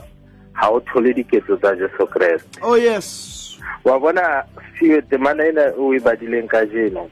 ga 0.54 0.70
o 0.70 0.80
thole 0.80 1.14
diketso 1.14 1.58
tsa 1.58 1.76
jesu 1.76 2.08
kreste. 2.08 2.60
Oh 2.62 2.76
yes. 2.76 3.60
Wa 3.84 4.00
bona 4.00 4.44
sethiwe 4.58 5.02
temana 5.02 5.46
ena 5.46 5.74
o 5.78 5.94
e 5.94 6.00
badileng 6.00 6.48
ka 6.48 6.66
jeno 6.66 7.10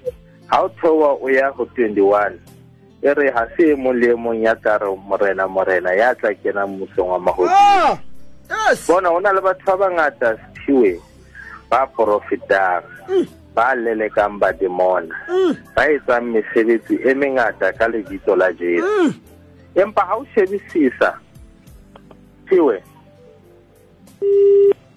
ga 0.49 0.61
o 0.61 0.69
theoa 0.81 1.17
o 1.21 1.29
ya 1.29 1.51
go 1.51 1.65
twenty-one 1.65 2.39
e 3.01 3.13
re 3.13 3.31
ga 3.31 3.47
se 3.57 3.71
e 3.71 3.75
mong 3.75 3.97
le 3.97 4.11
e 4.11 4.15
mong 4.15 4.43
ya 4.43 4.55
tla 4.55 4.77
re 4.77 4.89
morena 5.07 5.47
morena 5.47 5.93
ya 5.93 6.15
tla 6.15 6.33
kena 6.33 6.67
mmusong 6.67 7.09
wa 7.09 7.19
magodimo 7.19 7.55
ah 7.55 7.97
yes. 8.51 8.87
Bona 8.87 9.09
go 9.09 9.19
na 9.19 9.31
le 9.31 9.41
batho 9.41 9.65
ba 9.65 9.77
bangata 9.81 10.35
sephiwe 10.37 10.99
ba 11.69 11.87
profitang. 11.95 12.83
Ba 13.55 13.75
lelekang 13.75 14.39
bademona 14.39 15.15
Mm. 15.27 15.55
ba 15.75 15.83
etsang 15.91 16.25
mesebetsi 16.31 16.95
e 17.03 17.11
mengata 17.13 17.71
ka 17.77 17.87
lebitso 17.91 18.35
la 18.35 18.47
jesu. 18.53 18.83
Mm. 18.83 19.11
empa 19.75 20.01
ga 20.07 20.15
o 20.15 20.25
shebisisa 20.35 21.09
sephiwe 22.47 22.77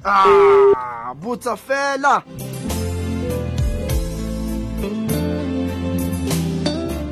ah 0.04 1.14
botsa 1.22 1.56
fela. 1.56 2.22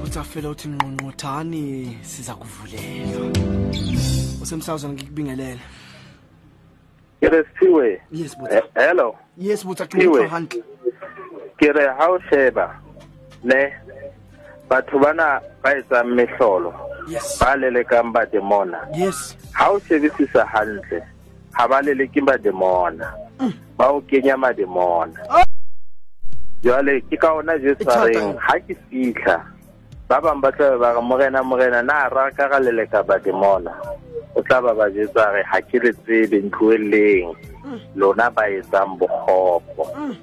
Botsa 0.02 0.22
fela 0.24 0.48
uthi 0.50 0.68
ngqongqothani 0.68 1.96
siza 2.02 2.34
kuvulelwa 2.34 3.26
usemsazweni 4.42 4.94
ngikubingelele 4.94 5.60
ke 7.22 7.28
re 7.30 7.40
sephiwe 7.46 8.00
yes 8.10 8.34
botsa 8.34 8.58
eh, 8.58 8.62
hello. 8.74 9.14
Yes 9.38 9.62
botsa 9.62 9.86
ke 9.86 9.94
utlwa 10.02 10.26
hantle. 10.26 10.62
Ke 11.54 11.70
re 11.70 11.86
ha 11.86 12.10
o 12.10 12.18
sheba 12.26 12.66
ne 13.46 13.70
batho 14.66 14.98
bana 14.98 15.38
ba 15.62 15.70
etsang 15.70 16.10
mehlolo 16.18 16.74
yes. 17.06 17.38
ba 17.38 17.54
lelekang 17.54 18.10
bademona 18.10 18.82
yes. 18.90 19.36
Ha 19.54 19.70
o 19.70 19.78
shebisisa 19.78 20.42
hantle 20.50 20.98
ha 21.54 21.68
ba 21.70 21.78
leleke 21.82 22.18
bademona 22.26 23.06
ba 23.78 23.94
o 23.94 24.00
kenya 24.02 24.34
mademona 24.36 25.14
Ah! 25.30 25.46
jwale 26.62 27.00
ke 27.06 27.16
ka 27.16 27.38
ona 27.38 27.54
jesu 27.58 27.86
a 27.86 28.06
reng 28.10 28.34
ha 28.38 28.58
ke 28.66 28.74
fitlha 28.90 29.38
ba 30.10 30.18
bang 30.18 30.40
ba 30.42 30.50
tlabe 30.50 30.78
ba 30.82 30.90
re 30.98 31.02
morena 31.02 31.42
morena 31.42 31.82
na 31.82 32.08
ra 32.10 32.30
ka 32.34 32.48
ga 32.50 32.58
leleka 32.58 33.02
bademona 33.06 33.70
o 34.34 34.42
tla 34.42 34.62
ba 34.62 34.72
ba 34.74 34.86
jetsa 34.90 35.32
re 35.32 35.42
ha 35.44 35.60
ke 35.60 35.78
le 35.78 35.92
tsebe 35.92 36.40
ntloeleng 36.40 37.36
mm. 37.64 37.80
lona 37.94 38.30
ba 38.30 38.48
etsang 38.48 38.96
bokgopo 38.98 39.84
mm. 39.96 40.16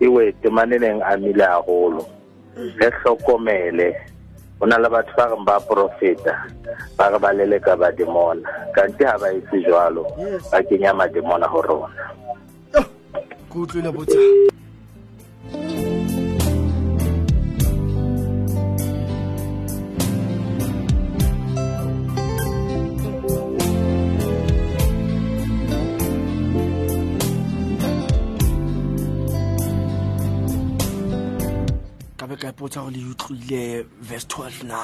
ewe 0.00 0.32
temaneneng 0.42 1.02
a 1.02 1.16
mile 1.16 1.44
haholo. 1.44 2.06
Mm. 2.56 2.72
Re 2.78 2.90
hlokomele. 2.90 3.94
Ho 4.60 4.66
na 4.66 4.78
le 4.78 4.88
batho 4.88 5.12
ba 5.16 5.28
reng 5.30 5.44
ba 5.44 5.60
profeta 5.60 6.34
ba 6.96 7.10
re 7.10 7.18
ba 7.18 7.30
leleka 7.32 7.76
bademona 7.76 8.42
kanti 8.74 9.04
ha 9.04 9.18
ba 9.18 9.30
etse 9.30 9.62
jwalo 9.62 10.02
ba 10.50 10.62
kenya 10.62 10.94
ho 10.94 11.60
rona. 11.62 12.04
Yo, 12.74 12.82
ke 13.50 13.56
utlwile 13.58 13.90
botsa 13.92 14.18
ipotsa 32.58 32.80
go 32.82 32.90
le 32.90 33.04
utlwile 33.10 33.86
verse 34.00 34.26
12 34.26 34.66
na? 34.66 34.78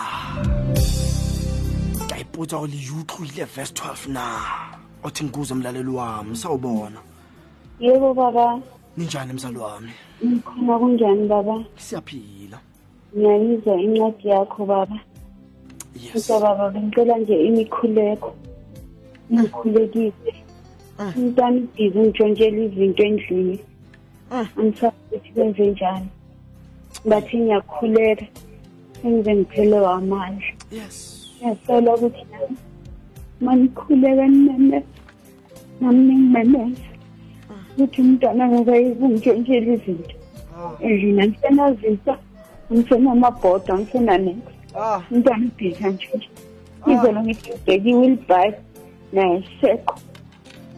Ka 2.09 2.17
ipotsa 2.19 2.59
go 2.59 2.67
le 2.67 2.79
utlwile 3.01 3.45
verse 3.45 3.73
12 3.75 4.13
na? 4.13 4.41
Othi 5.03 5.25
ngikuze 5.25 5.55
mlaleli 5.55 5.91
wami 5.91 6.37
sawubona 6.37 7.01
yebo 7.81 8.15
baba. 8.15 8.61
Ninjani 8.97 9.33
mzali 9.33 9.59
wami? 9.59 9.91
Ngikhona 10.25 10.79
kunjani 10.79 11.29
baba? 11.29 11.65
Siyaphila. 11.77 12.59
Ngiyayizwa 13.17 13.81
incwadi 13.81 14.29
yakho 14.29 14.67
baba. 14.67 15.01
Yes. 15.95 16.27
Kodwa 16.27 16.41
baba 16.41 16.71
bengicela 16.71 17.19
nje 17.19 17.45
imikhuleko. 17.47 18.35
Ngikhulekise 19.33 20.35
Mm. 20.99 21.13
umntwana 21.17 21.57
ubhizi 21.57 21.99
ngishontshela 21.99 22.63
izinto 22.65 23.03
endlini. 23.03 23.59
Mm. 24.31 24.47
angisazi 24.59 24.97
ukuthi 25.11 25.33
kwenze 25.33 25.67
njani. 25.67 26.09
Bathi 27.09 27.37
ngiyakhuleka 27.39 28.27
engize 29.05 29.35
ngiphelewa 29.35 29.91
amandla 29.99 30.53
yes. 30.79 30.97
Ngiyacela 31.37 31.95
ukuthi 31.95 32.25
nami 32.31 32.57
manikhuleka 33.45 34.25
nime 34.29 34.79
nami 35.81 36.01
ningimemeza. 36.07 36.89
Ukuthi 37.73 38.01
umntwana 38.01 38.45
ngakayizi 38.51 39.05
ngitshontshela 39.09 39.73
izinto 39.77 40.17
endlini 40.85 41.21
angisenazisa 41.23 42.15
angisenamabhodo 42.71 43.71
angisenaneko 43.75 44.51
ah. 44.79 45.01
Umntwana 45.11 45.45
ubhizi 45.49 45.83
antshontshe 45.89 46.31
ngizolo 46.87 47.21
ngithi 47.25 47.49
ubhekiwe 47.57 48.05
ilibhayibhi 48.07 48.63
naye 49.15 49.39
sekho 49.61 49.97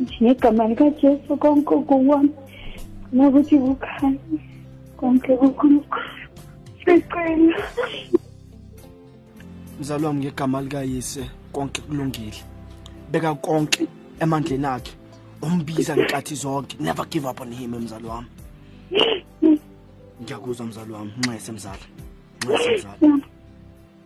ngithi 0.01 0.25
ngegama 0.25 0.69
likajesu 0.71 1.33
konke 1.43 1.75
kuwami 1.89 2.33
nokuthi 3.15 3.55
kukhanye 3.65 4.39
konke 4.99 5.33
kukhulukhulu. 5.41 6.16
Sicela 6.87 7.55
mzali 9.81 10.05
wami 10.05 10.20
ngegama 10.20 10.62
likayise 10.62 11.31
konke 11.53 11.83
kulungile. 11.83 12.44
Beka 13.11 13.35
konke 13.35 13.87
emandleni 14.20 14.66
akhe. 14.66 14.92
Umbiza 15.42 15.96
ngenkathi 15.96 16.35
zonke. 16.35 16.77
Never 16.81 17.07
give 17.07 17.29
up 17.29 17.40
on 17.40 17.53
him 17.53 17.75
mzali 17.75 18.07
wami. 18.07 18.27
Ngiyakuzwa 20.22 20.66
mzali 20.66 20.92
wami. 20.92 21.12
Nxese 21.18 21.53
mzali. 21.53 21.83
Nxese 22.44 22.77
mzali. 22.77 23.22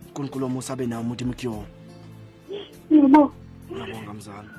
Unkulunkulu 0.07 0.45
omusa 0.45 0.73
abe 0.73 0.87
nawo 0.87 1.01
umuntu 1.01 1.23
imkuyo 1.23 1.63
yebo. 2.91 3.31
Ngiyabonga 3.71 4.13
mzali. 4.13 4.49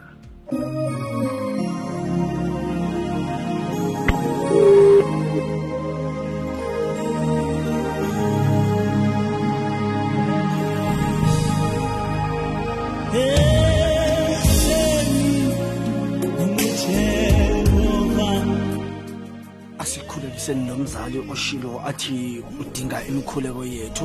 Asikhulekiseni 19.79 20.65
nomzali 20.65 21.19
oshilo 21.31 21.81
athi 21.87 22.45
udinga 22.61 23.05
imikhuleko 23.09 23.65
yethu. 23.65 24.05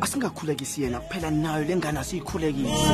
Asingakhulekisi 0.00 0.82
yena 0.82 1.00
kuphela 1.00 1.30
nayo 1.30 1.64
le 1.64 1.76
ngane 1.76 1.98
asiyikhulekise. 1.98 2.88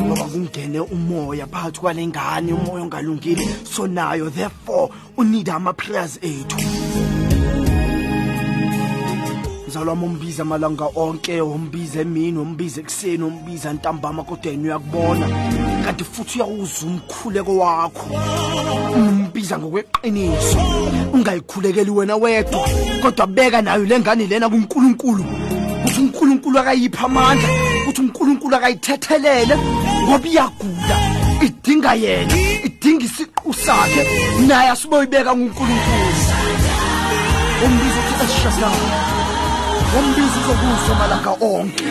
Ngoba 0.00 0.24
kungene 0.24 0.80
umoya 0.80 1.46
phakathi 1.46 1.80
kwale 1.80 2.06
ngane 2.06 2.52
umoya 2.52 2.82
ongalungile. 2.84 3.46
So 3.64 3.86
nayo 3.86 4.30
therefore 4.30 4.88
unida 5.16 5.54
ama-prayers 5.54 6.18
ethu 6.22 6.83
mzala 9.74 9.90
wami 9.90 10.04
umbiza 10.04 10.42
amalanga 10.42 10.86
onke 10.94 11.40
umbiza 11.40 12.00
emini 12.00 12.38
umbiza 12.38 12.80
ekuseni 12.80 13.24
umbiza 13.24 13.72
ntambama 13.72 14.22
kodwa 14.22 14.50
yena 14.52 14.62
uyakubona. 14.62 15.26
Kanti 15.84 16.04
futhi 16.04 16.38
uyawuza 16.38 16.86
umkhuleko 16.86 17.56
wakho. 17.58 18.06
Umbiza 18.94 19.58
ngokweqiniso. 19.58 20.58
Ungayikhulekeli 21.12 21.90
wena 21.90 22.16
wedwa 22.16 22.68
kodwa 23.02 23.26
beka 23.26 23.62
nayo 23.62 23.84
le 23.84 23.98
ngane 23.98 24.26
lena 24.26 24.48
kunkulunkulu. 24.48 25.24
Kuthi 25.82 26.00
unkulunkulu 26.00 26.58
akayipha 26.58 27.06
amandla 27.06 27.48
kuthi 27.84 28.00
unkulunkulu 28.00 28.56
akayithethelele 28.56 29.56
ngoba 30.06 30.28
iyagula 30.28 30.96
idinga 31.42 31.94
yena 31.94 32.34
idinga 32.64 33.04
isiqu 33.04 33.52
sakhe. 33.52 34.02
Naye 34.46 34.70
asiboyibeka 34.70 35.34
kunkulunkulu 35.34 36.04
umbiza 37.64 37.98
uthi 38.00 38.24
esishasana 38.24 39.03
umbizo 39.98 40.38
uzokusho 40.40 40.92
malanga 41.00 41.32
onke 41.52 41.84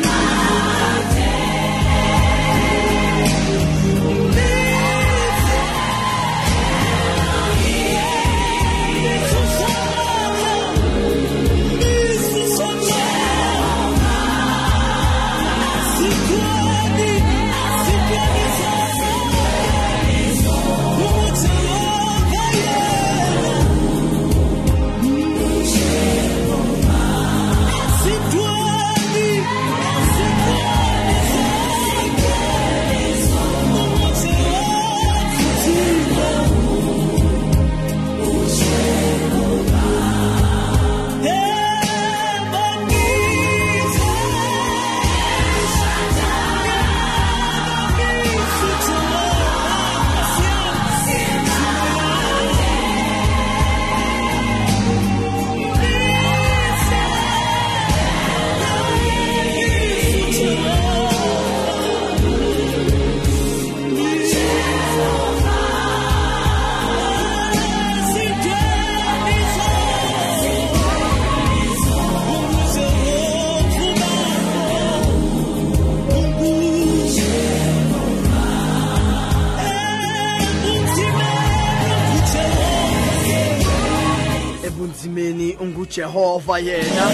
ujehova 85.94 86.60
yena. 86.60 87.06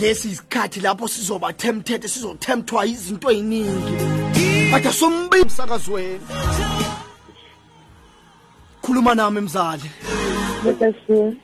Lesi 0.00 0.28
isikhathi 0.28 0.80
lapho 0.80 1.08
sizoba 1.08 1.52
tempted 1.52 2.02
sizothemthwa 2.02 2.86
izinto 2.86 3.30
eziningi. 3.30 3.94
Kade 4.70 4.92
sombi 4.92 5.36
emsakazweni 5.40 6.20
khuluma 8.82 9.14
nami 9.14 9.40
mzali. 9.40 9.90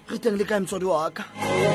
Rite 0.08 0.32
ngilekae 0.32 0.60
mtswadi 0.60 0.84
waka 0.84 1.24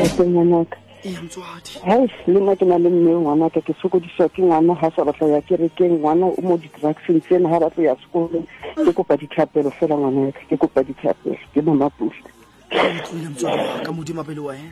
ate 0.04 0.24
ngwanaka. 0.24 0.78
ee 1.06 1.20
mtswadi 1.24 1.70
Hai, 1.86 2.12
le 2.28 2.40
nna 2.40 2.56
ke 2.56 2.66
na 2.66 2.78
le 2.78 2.90
mme 2.90 3.12
ngwanaka 3.16 3.62
ke 3.62 3.74
sokodiswa 3.82 4.30
ke 4.30 4.42
ngwana 4.42 4.74
ha 4.74 4.92
sa 4.96 5.06
batla 5.06 5.28
ya 5.28 5.42
kerekeng 5.42 6.00
ngwana 6.02 6.26
o 6.26 6.42
mo 6.42 6.58
di-drugseng 6.58 7.22
tsena 7.22 7.50
ha 7.50 7.60
batlo 7.60 7.84
ya 7.84 7.96
sekolong 7.96 8.46
ke 8.76 8.92
kopa 8.94 9.18
dithapelo 9.18 9.72
fela 9.72 9.98
ngwanaka 9.98 10.40
ke 10.50 10.58
kopa 10.58 10.84
dithapelo 10.84 11.38
ke 11.54 11.62
mama 11.62 11.90
pula 11.90 12.36
utlwile 12.84 13.30
motswadi 13.30 13.64
waka 13.64 13.92
modimo 13.92 14.24
pele 14.24 14.40
wena 14.40 14.72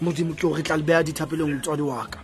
modimo 0.00 0.34
ke 0.34 0.46
o 0.46 0.54
re 0.54 0.62
tla 0.62 0.76
le 0.76 0.82
beya 0.82 1.02
dithapelong 1.02 1.52
motswadi 1.54 1.82
waka 1.82 2.18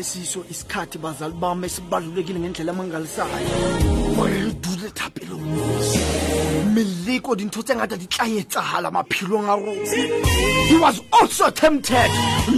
lesiso 0.00 0.40
isikhathi 0.50 0.98
bazali 0.98 1.34
bami 1.34 1.66
esibalulekile 1.66 2.40
ngendlela 2.40 2.72
amangalisayo. 2.72 3.48
Gore 4.16 4.40
dule 4.62 4.88
meleko 6.74 7.36
dintho 7.36 7.62
tse 7.62 7.74
ngata 7.74 7.96
di 8.00 8.06
tla 8.06 8.24
etsahala 8.24 8.90
maphelong 8.90 9.48
a 9.52 9.54
rona. 9.60 9.84
He 10.70 10.76
was 10.78 11.02
also 11.12 11.50
tempted. 11.50 12.10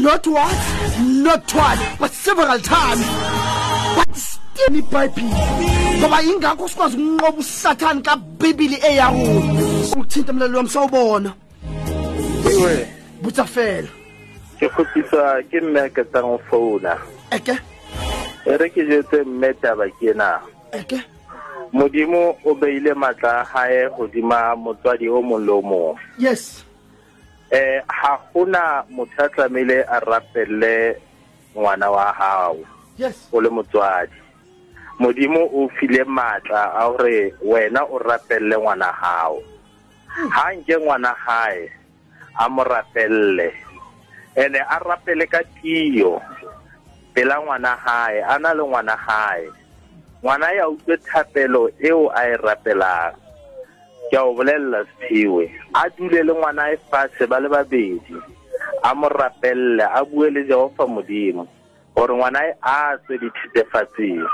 Not 0.07 0.25
once 0.27 0.67
not 0.99 1.49
twice 1.49 1.83
but 1.99 2.13
several 2.13 2.59
times. 2.61 3.07
But 3.97 4.11
still 4.15 4.77
ibhayibhile 4.81 5.35
ngoba 5.99 6.21
yingakho 6.21 6.69
sikwazi 6.69 6.97
ukunqoba 6.97 7.39
usathane 7.39 8.03
kabhibhili 8.03 8.79
eyarona 8.89 9.63
ukuthinta 9.93 10.33
mlaleli 10.33 10.57
wami 10.57 10.69
sawubona. 10.69 11.35
Butsa 13.23 13.45
fela 13.45 13.89
ke 14.59 14.69
kgopiswa 14.69 15.43
ke 15.51 15.61
mme 15.61 15.81
a 15.81 15.91
ketang 15.91 16.23
go 16.23 16.39
founa 16.49 16.95
eke? 17.33 17.57
E 18.45 18.57
re 18.57 18.69
ke 18.71 18.85
jetse 18.85 19.25
mme 19.25 19.55
taba 19.63 19.89
ke 19.99 20.13
na 20.15 20.41
eke? 20.73 21.01
Modimo 21.73 22.37
o 22.45 22.55
beile 22.55 22.93
matla 22.95 23.41
a 23.41 23.45
gae 23.49 23.89
godima 23.97 24.53
motswadi 24.57 25.09
o 25.09 25.23
mongwe 25.23 25.47
le 25.47 25.53
o 25.53 25.63
mongwe 25.63 26.01
yes. 26.19 26.65
Um 27.53 27.81
ga 27.89 28.13
gona 28.33 28.85
motho 28.91 29.25
a 29.25 29.29
tlamehile 29.29 29.85
a 29.89 30.01
rapelele 30.01 31.01
ngwana 31.57 31.91
wa 31.91 32.13
gago 32.13 32.65
yes. 32.99 33.29
O 33.33 33.41
le 33.41 33.49
motswadi. 33.49 34.13
Modimo 35.01 35.41
o 35.49 35.69
file 35.81 36.05
maatla 36.05 36.77
a 36.77 36.91
gore 36.91 37.35
wena 37.41 37.81
o 37.89 37.99
rapelele 37.99 38.57
ngwana 38.59 38.93
gago 39.01 39.43
ga 40.29 40.53
nke 40.53 40.77
ngwana 40.77 41.15
gae 41.27 41.73
a 42.37 42.49
mo 42.49 42.65
rapelele 42.65 43.53
ene 44.37 44.61
a 44.61 44.79
rapele 44.79 45.27
ka 45.27 45.41
tio 45.61 46.21
pela 47.15 47.41
ngwana 47.41 47.77
gae 47.85 48.23
a 48.23 48.39
na 48.39 48.55
le 48.55 48.63
ngwana 48.65 48.97
gae 49.07 49.51
ngwana 50.23 50.53
ya 50.53 50.69
utlwe 50.69 50.97
thapelo 50.97 51.71
eo 51.81 52.11
a 52.15 52.29
e 52.29 52.37
rapelang. 52.37 53.15
Ke 54.11 54.17
a 54.17 54.23
o 54.23 54.35
bolelela 54.35 54.85
sephiwe 54.85 55.51
a 55.75 55.89
dule 55.91 56.23
le 56.23 56.33
ngwana 56.35 56.71
e 56.73 56.77
fatshe 56.91 57.27
ba 57.27 57.41
le 57.41 57.49
babedi. 57.49 58.17
A 58.83 58.95
mo 58.95 59.09
rapelele 59.09 59.83
a 59.83 60.05
bue 60.05 60.31
le 60.31 60.45
jehova 60.45 60.87
modimo 60.87 61.49
gore 61.95 62.15
ngwana 62.15 62.41
e 62.47 62.55
a 62.63 62.97
tswe 62.99 63.19
dithetefatsing 63.19 64.25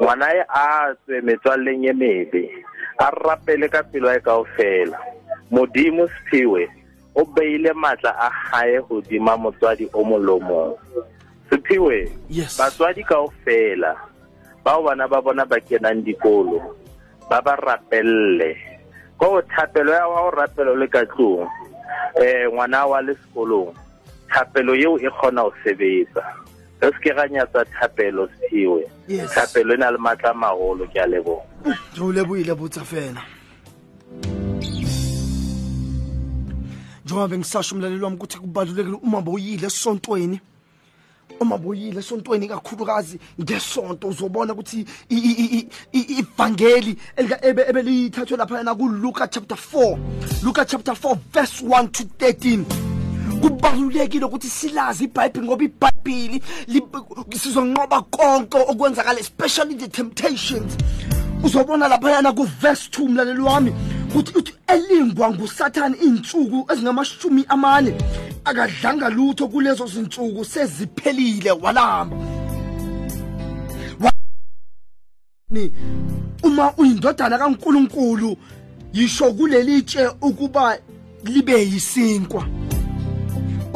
ngwana 0.00 0.26
e 0.34 0.42
a 0.48 0.94
tswe 1.04 1.20
metswalleng 1.20 1.84
e 1.84 1.92
mebe. 1.92 2.50
A 2.98 3.10
rapele 3.10 3.68
ka 3.68 3.82
pelo 3.82 4.08
e 4.14 4.20
kao 4.20 4.44
fela 4.56 4.98
modimo 5.50 6.08
sephiwe 6.08 6.70
o 7.14 7.24
beile 7.24 7.72
maatla 7.72 8.10
a 8.18 8.30
gae 8.50 8.80
godima 8.88 9.36
motswadi 9.36 9.88
o 9.92 10.04
mongwe 10.04 10.76
sephiwe 11.50 12.12
Yes. 12.30 12.58
batswadi 12.58 13.04
kaofela 13.04 13.96
bao 14.64 14.82
bana 14.82 15.08
ba 15.08 15.22
bona 15.22 15.44
ba 15.46 15.60
kenang 15.60 16.02
dikolo 16.02 16.62
ba 17.30 17.42
ba 17.42 17.56
rapelle. 17.56 18.56
Ko 19.18 19.42
thapelo 19.42 19.92
ya 19.92 20.08
wa 20.08 20.28
o 20.28 20.30
rapelo 20.30 20.76
le 20.76 20.86
ka 20.88 21.06
tlong 21.06 21.48
eh 22.20 22.46
ngwana 22.52 22.86
wa 22.86 23.00
le 23.02 23.14
sekolong 23.14 23.74
thapelo 24.28 24.74
yeo 24.74 24.98
e 24.98 25.08
kgona 25.10 25.42
go 25.42 25.52
sebetsa. 25.64 26.22
Re 26.82 26.92
se 26.92 26.98
ke 27.00 27.14
ga 27.14 27.28
nyatsa 27.28 27.64
thapelo 27.64 28.28
sephiwe 28.28 28.84
thapelo 29.34 29.74
e 29.74 29.76
na 29.76 29.90
le 29.90 29.98
maatla 29.98 30.30
a 30.30 30.34
magolo 30.34 30.86
ke 30.92 30.98
a 31.00 31.06
leboga 31.06 31.46
re 31.96 32.02
o 32.02 32.12
leboile 32.12 32.54
botsa 32.54 32.84
fela. 32.84 33.22
Njengoba 37.04 37.28
bengisasho 37.28 37.74
umlaleli 37.74 38.04
wami 38.04 38.16
ukuthi 38.16 38.38
kubalulekile 38.38 38.98
uma 39.02 39.20
boyile 39.22 39.66
esontweni 39.66 40.40
uma 41.40 41.58
boyile 41.58 41.98
esontweni 42.00 42.48
kakhulukazi 42.48 43.18
ngesonto 43.40 44.08
uzobona 44.08 44.52
ukuthi 44.52 44.86
i- 45.10 45.14
i- 45.14 45.58
i- 45.58 45.68
i- 45.92 46.18
ivangeli 46.20 46.96
elika- 47.16 47.44
ebe- 47.44 47.64
ebelithathwe 47.68 48.36
laphayana 48.36 48.74
kuluka 48.74 49.28
chapter 49.28 49.56
4 49.58 49.98
luka 50.42 50.64
chapter 50.64 50.94
4 50.94 51.18
verse 51.32 51.62
1 51.64 51.88
to 51.88 52.04
13 52.18 52.64
kubalulekile 53.40 54.24
ukuthi 54.24 54.48
silazi 54.48 55.04
ibhayibhili 55.04 55.46
ngoba 55.46 55.64
ibhayibhili 55.64 56.42
li- 56.68 56.82
sizonqoba 57.38 58.02
konke 58.02 58.58
okwenzakala 58.58 59.20
especially 59.20 59.74
the 59.74 59.88
temptations. 59.88 60.76
Uzobona 61.44 61.88
laphayana 61.88 62.32
kuverse 62.32 62.88
2 62.90 63.08
mlaleli 63.08 63.40
wami. 63.40 63.72
Kuthi 64.12 64.38
uthi 64.38 64.54
elingwa 64.66 65.30
ngusathane 65.34 65.96
iy'nsuku 65.96 66.72
ezingamashumi 66.72 67.44
amane 67.48 67.94
akadlanga 68.44 69.08
lutho 69.10 69.48
kulezo 69.48 69.86
zinsuku 69.86 70.44
seziphelile 70.44 71.50
walamba. 71.50 72.16
Ni 75.50 75.72
uma 76.42 76.72
uyindodana 76.76 77.38
kaNkuluNkulu 77.38 78.36
yisho 78.92 79.32
kuleli 79.32 79.82
tshe 79.82 80.06
ukuba 80.20 80.78
libe 81.24 81.62
yisinkwa. 81.70 82.46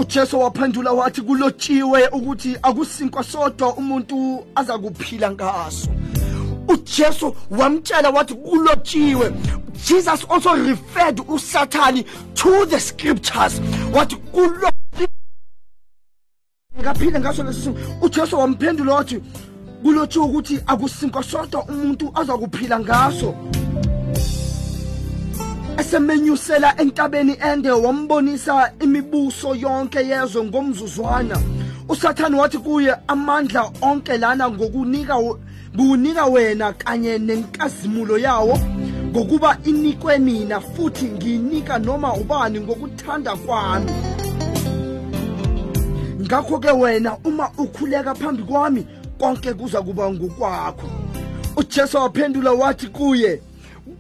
uJesu 0.00 0.40
waphendula 0.40 0.92
wathi 0.92 1.22
kulotshiwe 1.22 2.08
ukuthi 2.08 2.56
akusinkwa 2.62 3.24
sodwa 3.24 3.76
umuntu 3.76 4.44
aza 4.54 4.78
kuphila 4.78 5.30
ngaso. 5.30 5.88
uJesu 6.72 7.37
wamtshela 7.50 8.11
wathi 8.11 8.35
kulotshiwe 8.35 9.33
Jesus 9.87 10.24
also 10.28 10.54
referred 10.54 11.16
uSathani 11.28 12.04
to 12.35 12.66
the 12.66 12.78
scriptures. 12.80 13.61
Wathi 13.92 14.16
kulo 14.16 14.70
ngaphile 16.80 17.20
ngaso 17.20 17.42
lesi 17.42 17.61
simo 17.61 17.76
uJesu 18.02 18.38
wamphendula 18.38 18.94
wathi 18.94 19.20
kulotshiwe 19.83 20.24
ukuthi 20.24 20.61
akusinkwa 20.66 21.22
sodwa 21.22 21.64
umuntu 21.64 22.12
aza 22.14 22.38
kuphila 22.38 22.80
ngaso. 22.80 23.35
Esemenyusela 25.78 26.80
entabeni 26.80 27.38
ende 27.52 27.70
wambonisa 27.70 28.72
imibuso 28.80 29.54
yonke 29.54 29.98
yezwe 29.98 30.44
ngomzuzwana. 30.44 31.40
Usathane 31.88 32.37
wathi 32.37 32.59
kuye 32.59 32.96
amandla 33.09 33.70
onke 33.83 34.18
lana 34.18 34.50
ngokunika 34.50 35.14
kunika 35.76 36.26
wena 36.26 36.72
kanye 36.72 37.18
nenkazimulo 37.18 38.18
yawo 38.18 38.59
ngokuba 39.06 39.59
inikwe 39.64 40.18
mina 40.18 40.61
futhi 40.61 41.04
nginika 41.04 41.78
noma 41.78 42.14
ubani 42.14 42.61
ngokuthanda 42.61 43.37
kwami. 43.37 43.92
Ngakho 46.20 46.59
ke 46.59 46.70
wena 46.70 47.16
uma 47.24 47.50
ukhuleka 47.59 48.14
phambi 48.14 48.42
kwami 48.42 48.87
konke 49.18 49.52
kuza 49.54 49.83
kuba 49.83 50.11
ngokwakho. 50.11 50.88
uJesu 51.56 51.96
waphendula 51.96 52.52
wathi 52.52 52.87
kuye 52.87 53.42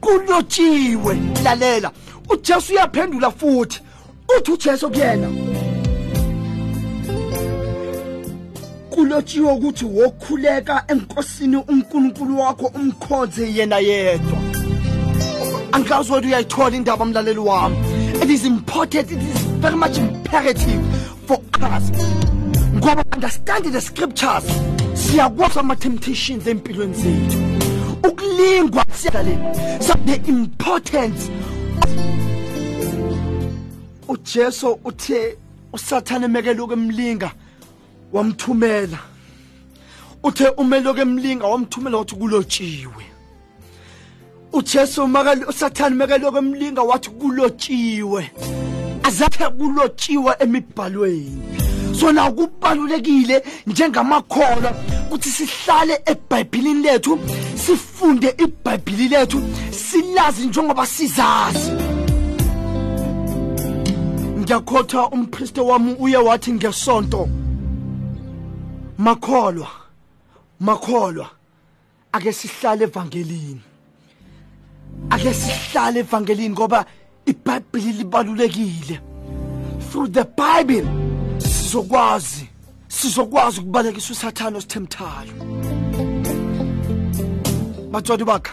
kulotshiwe 0.00 1.18
lalela 1.44 1.90
uJesu 2.28 2.72
uyaphendula 2.72 3.30
futhi. 3.30 3.80
Uthi 4.38 4.52
uJesu 4.52 4.90
kuyena 4.90 5.49
kulotshiwe 9.10 9.52
ukuthi 9.52 9.84
wokhuleka 9.84 10.84
enkosini 10.88 11.56
uNkulunkulu 11.56 12.40
wakho 12.40 12.66
umkhonze 12.66 13.52
yena 13.54 13.78
yedwa. 13.78 14.38
Angazi 15.72 16.12
wethu 16.12 16.28
uyayithola 16.28 16.76
indaba 16.76 17.04
mlaleli 17.04 17.38
wami. 17.38 17.76
It 18.22 18.30
is 18.30 18.44
important 18.44 19.10
it 19.10 19.18
is 19.18 19.40
very 19.60 19.76
much 19.76 19.98
imperative 19.98 20.82
for 21.26 21.38
us. 21.76 21.90
Ngoba 22.74 23.04
understanding 23.12 23.72
the 23.72 23.80
scriptures. 23.80 24.44
Siyakwazi 24.94 25.58
ama-temptations 25.58 26.46
empilweni 26.46 26.94
zethu. 26.94 27.38
Ukulingwa 28.08 28.84
siyadlalela. 28.92 29.82
So 29.82 29.94
the 30.06 30.28
importance 30.28 31.30
ujesu 34.08 34.78
uthe 34.84 35.36
usathane 35.72 36.24
emekeluku 36.24 36.72
emlinga 36.72 37.32
wamthumela. 38.12 38.98
Uthe 40.22 40.48
umeloke 40.48 41.00
emlinga 41.00 41.46
wamthumela 41.46 41.98
wathi 41.98 42.14
kulotshiwe. 42.14 43.04
Ujesu 44.52 45.02
makalo- 45.06 45.48
usathane 45.48 45.94
makaloke 45.96 46.38
emlinga 46.38 46.82
wathi 46.82 47.10
kulotshiwe. 47.10 48.30
Azakhe 49.02 49.48
kulotshiwe 49.48 50.34
emibhalweni. 50.40 51.42
Sona 52.00 52.30
kubalulekile 52.30 53.42
njengamakholwa 53.66 54.72
ukuthi 55.06 55.28
sihlale 55.28 56.00
ebhayibhilini 56.06 56.82
lethu 56.82 57.18
sifunde 57.54 58.34
ibhayibhili 58.38 59.08
lethu 59.08 59.42
silazi 59.70 60.46
njengoba 60.46 60.86
sizazi. 60.86 61.72
Ngiyakhotha 64.38 65.08
umpristi 65.08 65.60
wami 65.60 65.96
uye 65.98 66.16
wathi 66.16 66.52
ngesonto. 66.52 67.28
Makholwa. 69.00 69.68
Makholwa. 70.60 71.30
Ake 72.12 72.32
sihlale 72.32 72.84
evangelini. 72.84 73.60
Ake 75.10 75.34
sihlale 75.34 76.00
evangelini 76.00 76.50
ngoba 76.50 76.84
ibhayibhili 77.26 77.92
libalulekile. 77.92 79.00
Through 79.90 80.12
the 80.12 80.24
bible 80.24 80.86
sizokwazi 81.38 82.48
sizokwazi 82.88 83.60
ukubalekisa 83.60 84.12
usathane 84.12 84.56
osithemthayo. 84.56 85.32
Batswadi 87.90 88.24
baka 88.24 88.52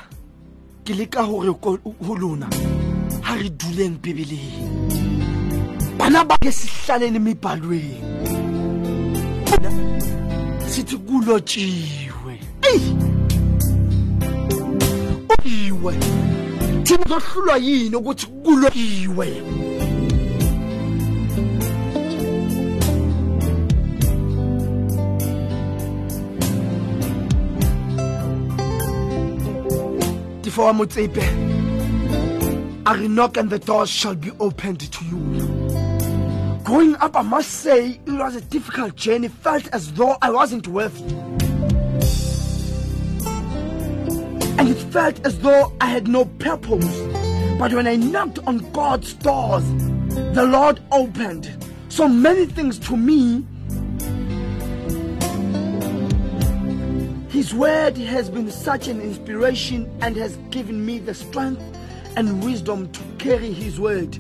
ke 0.84 0.94
leka 0.94 1.24
hore 1.24 1.50
ho 1.50 2.16
lona 2.16 2.48
ha 3.22 3.36
re 3.36 3.50
duleng 3.50 4.00
bebeleng 4.02 4.68
bana 5.98 6.24
ba 6.24 6.38
ke 6.38 6.52
sihlaleni 6.52 7.18
emibhalweni. 7.18 8.37
Sithi 10.78 10.98
kulotshiwe. 10.98 12.40
Eyi! 12.70 12.96
Uyiwe 15.46 15.94
thina 16.84 17.04
zohlulwa 17.10 17.58
yini 17.58 17.96
ukuthi 17.96 18.28
kulotshiwe? 18.44 19.28
Tifo 30.42 30.64
wa 30.64 30.74
motsepe 30.74 31.24
a 32.86 32.94
re 32.94 33.08
knock 33.08 33.38
and 33.38 33.50
the 33.50 33.60
doors 33.60 33.90
shall 33.90 34.16
be 34.16 34.32
opened 34.40 34.80
to 34.80 35.06
you 35.06 35.57
growing 36.68 36.98
up 36.98 37.16
i 37.16 37.22
must 37.22 37.50
say 37.50 37.98
it 38.06 38.12
was 38.12 38.36
a 38.36 38.42
difficult 38.42 38.94
journey. 38.98 39.30
Felt 39.30 39.70
as 39.70 39.94
though 39.94 40.18
i 40.22 40.30
wasn't 40.30 40.68
worthy 40.68 41.14
and 44.60 44.68
it 44.68 44.78
felt 44.92 45.26
as 45.26 45.40
though 45.40 45.72
i 45.80 45.86
had 45.86 46.10
no 46.10 46.26
purpose. 46.26 47.00
But 47.58 47.72
when 47.72 47.88
i 47.88 47.96
knocked 47.96 48.40
on 48.40 48.70
god's 48.74 49.14
doors 49.14 49.64
the 50.36 50.46
lord 50.46 50.82
opened. 50.92 51.50
So 51.88 52.06
many 52.06 52.46
things 52.46 52.78
to 52.80 52.98
me. 52.98 53.46
His 57.30 57.54
word 57.54 57.96
has 57.96 58.30
been 58.30 58.52
such 58.52 58.90
an 58.90 59.00
inspiration 59.00 59.90
and 60.02 60.18
has 60.18 60.36
given 60.50 60.86
me 60.86 61.00
the 61.00 61.14
strength 61.14 61.64
and 62.18 62.44
wisdom 62.44 62.92
to 62.92 63.04
carry 63.20 63.54
His 63.54 63.80
word 63.80 64.18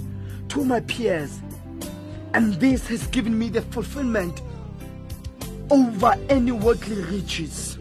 to 0.48 0.64
my 0.64 0.80
peers. 0.80 1.42
And 2.34 2.54
this 2.56 2.88
has 2.88 3.08
given 3.08 3.38
me 3.38 3.50
the 3.50 3.62
fulfillment 3.62 4.42
over 5.70 6.16
any 6.30 6.52
worldly 6.52 7.02
riches. 7.04 7.78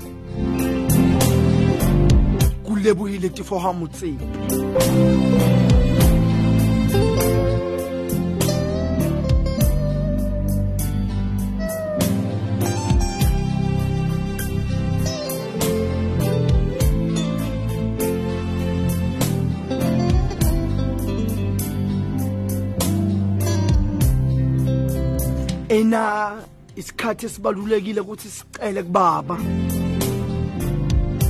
Ena 25.68 26.42
isikhathi 26.76 27.26
esibalulekile 27.26 28.00
ukuthi 28.00 28.28
sicele 28.28 28.82
kubaba. 28.82 29.38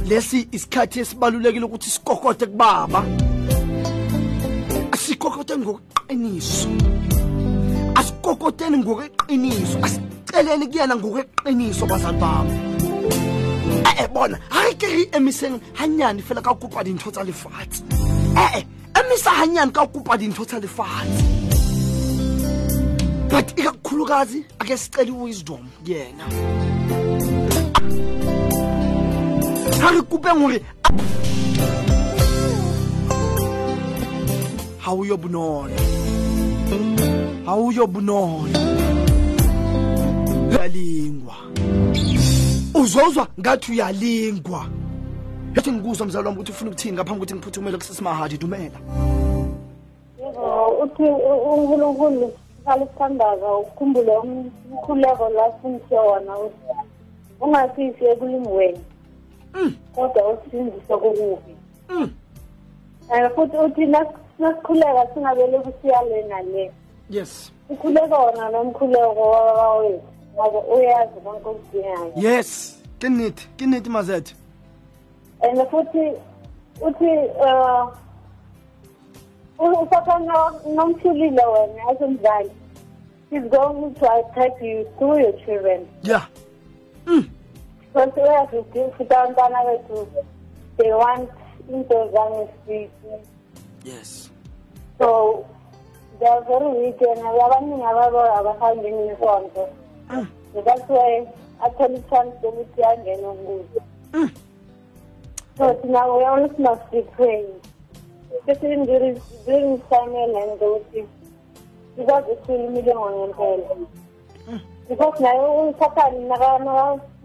Lesi 0.09 0.49
isikhathi 0.53 1.01
esibalulekile 1.01 1.65
ukuthi 1.65 1.91
sikokote 1.91 2.47
kubaba. 2.47 3.05
Asikokote 4.93 5.57
ngokuqiniso 5.57 6.69
asikokoteni 8.27 8.79
ngokweqiniso. 8.79 9.79
Asiceleni 9.83 10.67
kuyena 10.67 10.97
ngokweqiniso 10.97 11.87
bazali 11.87 12.19
bami. 12.19 12.53
Ee 13.99 14.09
bona 14.09 14.39
ha 14.51 14.65
re 14.65 14.75
ke 14.75 14.87
re 14.87 15.09
emiseng 15.13 15.61
hanyane 15.75 16.23
fela 16.23 16.43
ka 16.43 16.51
ho 16.51 16.57
kopa 16.57 16.85
dintho 16.85 17.11
tsa 17.11 17.25
lefatshe. 17.25 17.83
Ee 18.37 18.65
emisa 19.01 19.31
hanyane 19.31 19.73
ka 19.73 19.81
ho 19.81 19.87
kopa 19.87 20.17
dintho 20.19 20.45
tsa 20.45 20.61
lefatshe. 20.61 21.46
But 23.31 23.59
ikakhulukazi 23.59 24.45
ake 24.59 24.77
sicela 24.77 25.09
i-wisdom 25.09 25.61
kuyena 25.85 26.25
ha 29.81 29.91
re 29.91 30.03
kopeng 30.03 30.41
hore 30.43 30.61
ha 34.79 34.93
o 34.93 35.05
yo 35.05 35.17
bonolo 35.17 35.71
ha 37.47 37.55
o 37.55 37.71
yo 37.73 37.87
bonolo 37.87 38.49
uyalingwa. 40.51 41.35
Uzozwa 42.75 43.29
ngathi 43.41 43.73
uyalingwa. 43.73 44.67
Ethi 45.57 45.73
ngikuzwa 45.73 46.07
mzali 46.07 46.27
wami 46.27 46.37
ukuthi 46.39 46.53
ufuna 46.53 46.71
ukuthini 46.71 46.95
ngaphambi 46.95 47.21
kokuthi 47.21 47.35
ngiphuthumele 47.35 47.77
kusesimahadi 47.77 48.39
dumela. 48.39 48.79
Yebo, 50.19 50.69
uthi 50.83 51.03
u- 51.03 51.55
uNkulunkulu 51.55 52.33
alisithandaza 52.67 53.55
ukhumbule 53.55 54.17
um- 54.17 54.51
umkhuleko 54.71 55.29
la 55.29 55.53
sindise 55.63 55.99
wona 55.99 56.39
uthi 56.39 56.57
ungasisi 57.41 58.05
ekulingweni 58.05 58.81
kodwa 59.95 60.29
usindise 60.33 60.87
kokubi. 60.87 61.57
Mm. 61.89 62.11
um 63.11 63.31
futhi 63.35 63.57
uthi 63.57 63.87
nas- 63.87 64.19
nasikhuleka 64.39 65.07
singabele 65.15 65.59
kusiyale 65.59 66.23
nale 66.23 66.73
yes. 67.11 67.53
Ukhuleka 67.71 68.19
wona 68.19 68.49
nomkhuleko 68.51 69.21
wawethu 69.31 70.03
ngoba 70.35 70.59
uyazi 70.59 71.21
konke 71.25 71.49
okudingayo 71.49 72.13
yes. 72.17 72.79
Ke 72.99 73.09
nnete 73.09 73.49
ke 73.57 73.67
nnete 73.67 73.91
mazethe 73.91 74.35
and 75.43 75.69
futhi 75.71 76.13
uthi 76.81 77.11
uh 77.41 77.89
usathana 79.59 80.53
nomthulile 80.75 81.47
wena 81.47 81.89
asemdlali 81.91 82.51
he's 83.31 83.43
going 83.51 83.95
to 83.95 84.07
attack 84.13 84.53
you 84.63 84.87
through 84.99 85.19
your 85.19 85.33
children. 85.45 85.87
Yeah. 86.03 86.27
Hmm. 87.07 87.23
Because 87.81 88.13
uyazi 88.17 88.65
futhi 88.73 89.15
abantwana 89.15 89.65
bethu 89.65 90.07
they 90.77 90.93
want 90.93 91.31
into 91.69 91.95
zangesisi 92.13 92.91
yes. 93.85 94.31
So 94.99 95.47
they 96.21 96.27
are 96.27 96.43
very 96.45 96.71
weak 96.81 97.01
and 97.01 97.21
abaningi 97.21 97.83
ababo 97.83 98.21
abahambi 98.39 98.91
nisonto 98.91 99.69
that's 100.65 100.89
why 100.89 101.27
athole 101.65 101.97
ichance 101.97 102.37
yokuthi 102.43 102.85
angene 102.85 103.29
kuzo 103.45 103.81
so 105.59 105.75
thina 105.75 106.07
we 106.17 106.25
always 106.25 106.59
must 106.59 106.91
be 106.91 107.03
praying 107.17 107.61
especially 108.39 108.87
during, 108.87 109.21
during 109.47 109.79
final 109.89 110.37
and 110.43 110.61
those 110.61 110.83
because 111.97 112.25
it's 112.29 112.49
really 112.49 112.69
million 112.69 112.97
on 112.97 113.13
your 113.13 113.89
because 114.89 115.21
nayo 115.21 115.69
usathane 115.69 116.29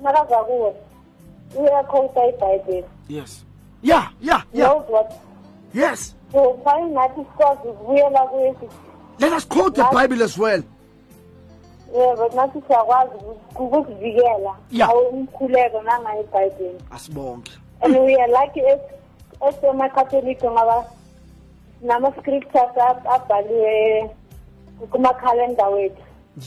nakaza 0.02 0.43
kuwe 0.43 0.74
by 2.39 2.58
this. 2.66 2.86
yes. 3.08 3.45
Yeah, 3.84 4.10
yeah, 4.22 4.43
yes. 5.74 6.16
So 6.32 6.60
fine 6.64 6.93
nathi 6.93 7.26
sikwazi 7.26 7.68
ukubuyela 7.68 8.30
this. 8.60 8.72
let 9.20 9.34
us 9.34 9.45
quote 9.45 9.76
the 9.76 9.88
bible 9.91 10.24
as 10.24 10.38
well. 10.38 10.64
Yeah 11.93 12.16
but 12.16 12.34
nathi 12.34 12.62
siyakwazi 12.68 13.12
ukuzivikela 13.60 14.56
awumkhuleko 14.84 15.82
nangayo 15.82 16.22
ibhayibheli 16.22 16.80
asibonke 16.91 17.52
and 17.82 17.95
we 17.95 18.16
are 18.16 18.32
lucky 18.32 18.62
as 19.48 19.56
emakatholika 19.64 20.52
ngoba 20.52 20.86
nama-scriptures 21.82 22.78
ab- 22.78 23.08
abhaliwe 23.08 24.10
kumakhalenda 24.92 25.68
wethu. 25.68 26.02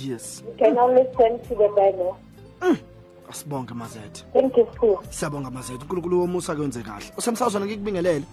Yes. 0.05 0.43
We 0.47 0.55
can 0.59 0.79
always 0.79 1.07
turn 1.17 1.39
to 1.49 1.55
the 1.55 1.69
bible. 1.69 2.17
Asibonge 3.31 3.75
mazethe 3.75 4.25
thank 4.33 4.57
you 4.57 4.67
school. 4.75 4.99
Siyabonga 5.11 5.51
mazethe 5.51 5.83
unkulunkulu 5.83 6.21
womusa 6.21 6.55
kwenze 6.57 6.83
kahle. 6.83 7.05
Usemsazwana 7.17 7.67
ngikubingelele? 7.67 8.25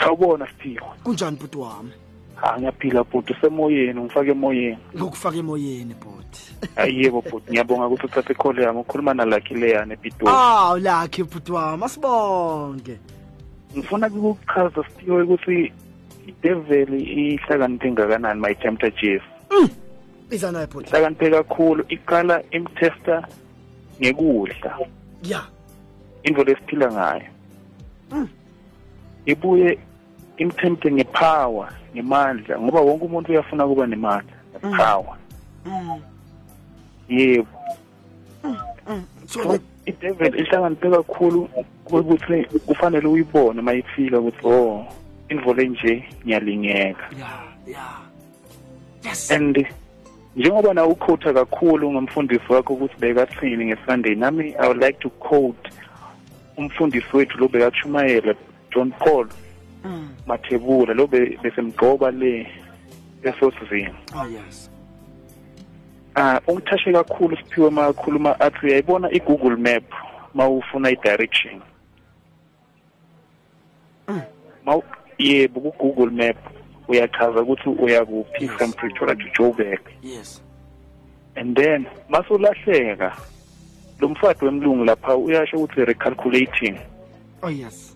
Sawubona 0.00 0.46
siphiwe 0.46 0.82
kunjani 1.04 1.36
bhuti 1.36 1.58
wami? 1.58 1.90
Ha 2.34 2.56
ngiyaphila 2.58 3.04
bhuti 3.04 3.32
usemoyeni 3.32 4.00
ungifake 4.00 4.30
emoyeni. 4.30 4.78
Ngokufaka 4.96 5.36
emoyeni 5.36 5.94
bhuti 5.94 6.56
hayi 6.76 7.04
yebo 7.04 7.20
bhuti 7.22 7.50
ngiyabonga 7.50 7.86
ukuthi 7.86 8.06
uthathe 8.06 8.32
ikhole 8.32 8.62
yami 8.62 8.80
ukhuluma 8.80 9.14
nalakhi 9.14 9.54
leyana 9.54 9.94
epitoli 9.94 10.30
aw 10.34 10.78
lakhe 10.78 11.24
bhuti 11.24 11.52
wami. 11.52 11.84
Asibonge. 11.84 12.98
Ngifuna 13.72 14.10
kukuchaza 14.10 14.84
siphiwe 14.84 15.22
ukuthi 15.22 15.72
ideveli 16.26 17.02
ihlakaniphe 17.02 17.88
engakanani 17.88 18.40
mayitempta 18.40 18.90
jesu 18.90 19.30
iza 20.30 20.52
naye 20.52 20.66
bhuti 20.66 20.88
ihlakaniphe 20.88 21.30
kakhulu 21.30 21.84
iqala 21.88 22.42
imtesta 22.50 23.26
ngekudla. 24.00 24.78
Ya. 25.22 25.42
Into 26.22 26.44
lesiphila 26.44 26.92
ngayo. 26.92 27.28
Ibuye 29.26 29.78
imthemte 30.36 30.92
ngepower 30.92 31.72
ngemandla 31.94 32.60
ngoba 32.60 32.80
wonke 32.80 33.04
umuntu 33.04 33.32
uyafuna 33.32 33.66
kuba 33.66 33.86
nemandla 33.86 34.36
nepower 34.52 35.16
yebo. 37.08 37.48
So 39.26 39.42
so 39.42 39.60
idevil 39.86 40.34
ihlakaniphe 40.40 40.90
kakhulu 40.90 41.48
ukuthi 41.86 42.44
kufanele 42.66 43.08
uyibone 43.08 43.60
uma 43.60 43.74
ifika 43.74 44.18
ukuthi 44.20 44.46
oh 44.46 44.86
indvo 45.28 45.54
nje 45.54 46.04
ngiyalingeka. 46.24 47.04
And 49.30 49.66
njengoba 50.36 50.74
nawe 50.74 50.88
ukhotha 50.88 51.32
kakhulu 51.32 51.92
ngomfundisi 51.92 52.52
wakho 52.52 52.74
ukuthi 52.74 52.94
bekathini 53.00 53.66
ngesunday 53.66 54.14
nami 54.14 54.54
i 54.58 54.66
would 54.66 54.82
like 54.82 54.98
to 55.00 55.10
quote 55.10 55.70
umfundisi 56.56 57.16
wethu 57.16 57.38
lo 57.38 57.48
bekakushumayela 57.48 58.34
john 58.74 58.90
paul 58.92 59.28
Mm. 59.84 60.08
mathebula 60.26 60.94
lo 60.94 61.06
be- 61.06 61.38
besemgqoba 61.42 62.10
le 62.10 62.46
leso 63.22 63.50
sizini 63.52 63.88
oh 64.14 64.26
yes. 64.28 64.69
Ah 66.16 66.40
ungithashe 66.46 66.92
kakhulu 66.92 67.36
siphiwe 67.36 67.70
makhuluma 67.70 68.40
athi 68.40 68.66
uyayibona 68.66 69.10
i-google 69.12 69.56
map 69.56 69.84
ma 70.34 70.48
ufuna 70.48 70.90
i-direction? 70.90 71.60
Ma 74.64 74.80
yebo 75.18 75.60
ku-google 75.60 76.10
map 76.10 76.36
uyachaza 76.88 77.42
ukuthi 77.42 77.68
uya 77.68 78.04
kuphi 78.04 78.44
Yes. 78.44 78.50
from 78.58 78.72
pretoria 78.72 79.14
to 79.14 79.24
joburg. 79.38 79.80
Yes. 80.02 80.40
And 81.36 81.56
then 81.56 81.86
masulahleka 82.08 83.16
lo 84.00 84.08
mfadi 84.08 84.44
wemlungu 84.44 84.84
lapha 84.84 85.16
uyasho 85.16 85.56
ukuthi 85.56 85.84
recalculating. 85.84 86.78
Oh 87.42 87.48
yes. 87.50 87.94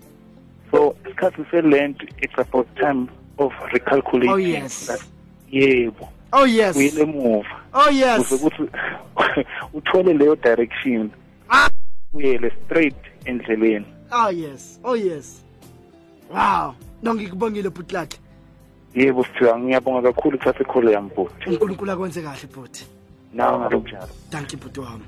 So 0.70 0.96
isikhathi 1.04 1.44
se-land 1.50 1.96
it's 2.22 2.38
about 2.38 2.68
time 2.76 3.08
of 3.38 3.52
recalculating. 3.72 4.32
Oh 4.32 4.36
yes. 4.36 4.86
That- 4.86 5.04
yebo. 5.50 6.08
Oh 6.34 6.46
yes. 6.46 6.76
Uyele 6.76 7.02
emuva. 7.02 7.56
Oh 7.72 7.80
ukuze 7.80 7.98
yes 7.98 8.32
ukuthi 8.32 8.62
uthole 9.74 10.12
leyo 10.12 10.36
direction. 10.36 11.10
Ah! 11.50 11.68
uyele 12.12 12.52
straight 12.64 12.96
endleleni. 13.24 13.86
Oh 14.12 14.30
yes. 14.30 14.78
Oh 14.84 14.96
yes. 14.96 15.42
Wow. 16.30 16.74
Nongikubongile 17.02 17.70
bhuti 17.70 17.94
lakhe 17.94 18.18
yebo 18.94 19.24
sithiwa 19.24 19.58
ngiyabonga 19.58 20.02
kakhulu 20.02 20.38
kuthatha 20.38 20.60
ikhole 20.60 20.92
yami 20.92 21.10
bhuti 21.16 21.50
unkulunkulu 21.50 21.92
akwenze 21.92 22.22
kahle 22.22 22.48
bhuti. 22.54 22.86
Nawe 23.32 23.58
ngalonjalo 23.58 24.08
thank 24.30 24.52
you 24.52 24.58
bhuti 24.58 24.80
wami. 24.80 25.04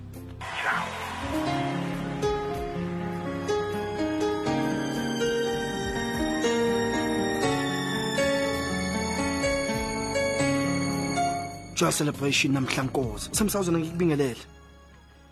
Joy 11.76 11.90
celebration 11.90 12.52
namhlankosi 12.52 13.30
usemsazwana 13.32 13.78
ngikubingelele 13.78 14.56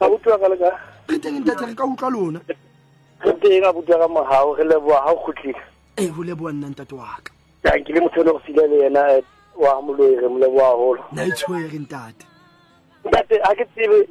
abuti 0.00 0.24
kale 0.24 0.56
ka? 0.56 0.70
Qete 1.08 1.32
ngintatha 1.32 1.66
ke 1.66 1.74
ka 1.74 1.84
utlwa 1.84 2.10
lona. 2.10 2.40
Re 3.24 3.32
teng 3.40 3.64
abuti 3.64 3.92
ka 3.92 4.08
mogao 4.08 4.56
re 4.56 4.64
leboa 4.64 5.04
ga 5.04 5.12
o 5.12 5.16
kgotlile 5.16 5.60
ee 5.98 6.08
go 6.08 6.22
leboa 6.22 6.52
nna 6.52 6.68
ntate 6.68 6.94
wa 6.94 7.16
ka. 7.24 7.32
Ya 7.64 7.72
ke 7.80 7.92
le 7.92 8.00
motho 8.00 8.20
o 8.20 8.24
ne 8.24 8.32
go 8.32 8.40
sile 8.46 8.66
le 8.68 8.76
yena 8.84 9.00
eh, 9.16 9.22
wa 9.56 9.80
moloi 9.82 10.20
re 10.20 10.28
mo 10.28 10.38
leboa 10.38 10.70
gagolo 10.70 11.04
na 11.12 11.24
itshwere 11.24 11.78
ntate. 11.78 12.26
Ntate 13.04 13.38
ga 13.40 13.54
ke 13.54 13.64
tsebe 13.72 14.08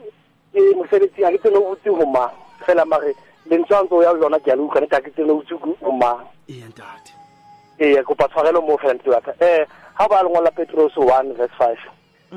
mosebetsing 0.76 1.22
ga 1.22 1.32
ke 1.32 1.38
tsene 1.38 1.58
o 1.58 1.62
botse 1.70 1.90
go 1.90 2.06
mang. 2.06 2.32
Fela 2.66 2.86
mare 2.86 3.14
lentswe 3.50 3.76
a 3.78 3.84
ntse 3.84 3.94
o 3.94 4.02
ya 4.02 4.14
lona 4.14 4.40
ke 4.40 4.52
a 4.52 4.56
le 4.56 4.64
utlwane 4.64 4.90
ka 4.90 5.02
ke 5.02 5.12
tsene 5.14 5.32
o 5.32 5.42
botse 5.42 5.54
go 5.62 5.92
mang. 5.92 6.26
Ee 6.50 6.66
ntate. 6.66 7.12
Ee 7.80 8.04
kopa 8.04 8.28
tshwarelo 8.28 8.62
mo 8.62 8.78
fela 8.78 8.94
ntate 8.94 9.10
waka 9.10 9.32
um 9.32 9.66
ga 9.98 10.08
ba 10.10 10.24
lengwala 10.24 10.52
petros 10.52 10.98
one 10.98 11.34
verse 11.34 11.54
five 11.58 11.78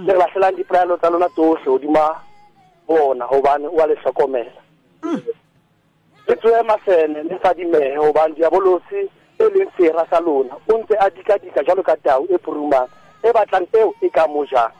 le 0.04 0.12
re 0.12 0.18
latlhelang 0.18 0.56
dipolaelo 0.56 0.96
tsa 0.96 1.10
lona 1.10 1.28
tsotlhe 1.28 1.64
godima 1.64 2.20
bona 2.86 3.26
gobane 3.26 3.66
o 3.66 3.80
a 3.80 3.86
le 3.86 3.96
tlhokomela 3.96 4.60
le 6.28 6.36
tsoe 6.36 6.62
masene 6.62 7.22
le 7.22 7.38
fadimehe 7.38 7.96
gobane 7.96 8.34
diabolosi 8.34 9.08
e 9.38 9.44
leng 9.54 9.70
sera 9.76 10.06
sa 10.10 10.20
lona 10.20 10.54
o 10.68 10.78
ntse 10.78 10.96
a 10.98 11.10
dikadika 11.10 11.62
jalo 11.62 11.82
ka 11.82 11.96
tau 11.96 12.26
e 12.28 12.38
purumang 12.38 12.88
e 13.22 13.32
batlang 13.32 13.66
eo 13.72 13.94
e 14.00 14.08
ka 14.10 14.26
mo 14.26 14.44
jang. 14.44 14.72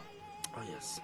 Oh 0.56 0.62
yes. 0.62 1.00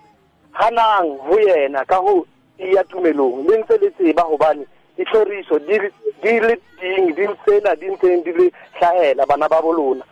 Ganang 0.53 1.19
ho 1.19 1.39
yena 1.39 1.85
ka 1.85 1.97
ho 1.97 2.27
iya 2.59 2.85
tumelong 2.85 3.47
le 3.49 3.59
ntse 3.59 3.79
le 3.79 3.91
tseba 3.91 4.23
hobane 4.23 4.67
ditlhoriso 4.97 5.59
di 5.59 5.79
di 6.23 6.41
le 6.41 6.61
ding 6.81 7.15
di 7.15 7.27
tsena 7.45 7.75
di 7.75 7.89
ntseng 7.91 8.23
di 8.25 8.33
le 8.33 8.53
hlahela 8.79 9.27
bana 9.27 9.49
ba 9.49 9.63
bolona 9.63 10.05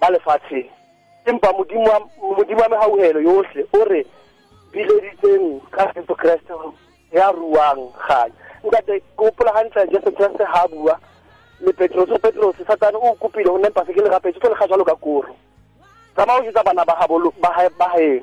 ba 0.00 0.10
lefatsheng. 0.10 0.77
Empa 1.28 1.52
modimo 1.52 1.84
wa- 1.84 2.08
mehauhelo 2.68 3.20
yohle 3.20 3.62
o 3.72 3.84
re 3.84 4.06
bileditseng 4.72 5.60
ka 5.70 5.92
jesu 5.94 6.14
kreste 6.14 6.52
ya 7.12 7.32
ruang 7.32 7.88
ganya 8.08 8.34
nkate 8.64 9.00
ke 9.00 9.04
gopola 9.16 9.52
jesu 9.86 10.10
kreste 10.12 10.38
ga 10.44 10.62
a 10.64 10.68
bua. 10.68 10.98
Le 11.60 11.72
petros 11.72 12.10
o 12.10 12.18
petros 12.18 12.54
satane 12.66 12.96
o 12.96 13.14
kopile 13.18 13.50
ho 13.50 13.58
nempa 13.58 13.84
seke 13.86 14.02
le 14.02 14.10
gapetse 14.10 14.38
tlo 14.40 14.50
le 14.50 14.54
ga 14.58 14.66
jalo 14.68 14.84
ka 14.84 14.94
koro. 14.94 15.34
Tsamaya 16.14 16.38
o 16.40 16.42
jetsa 16.44 16.62
bana 16.62 16.84
ba 16.84 16.94
haeng 17.94 18.22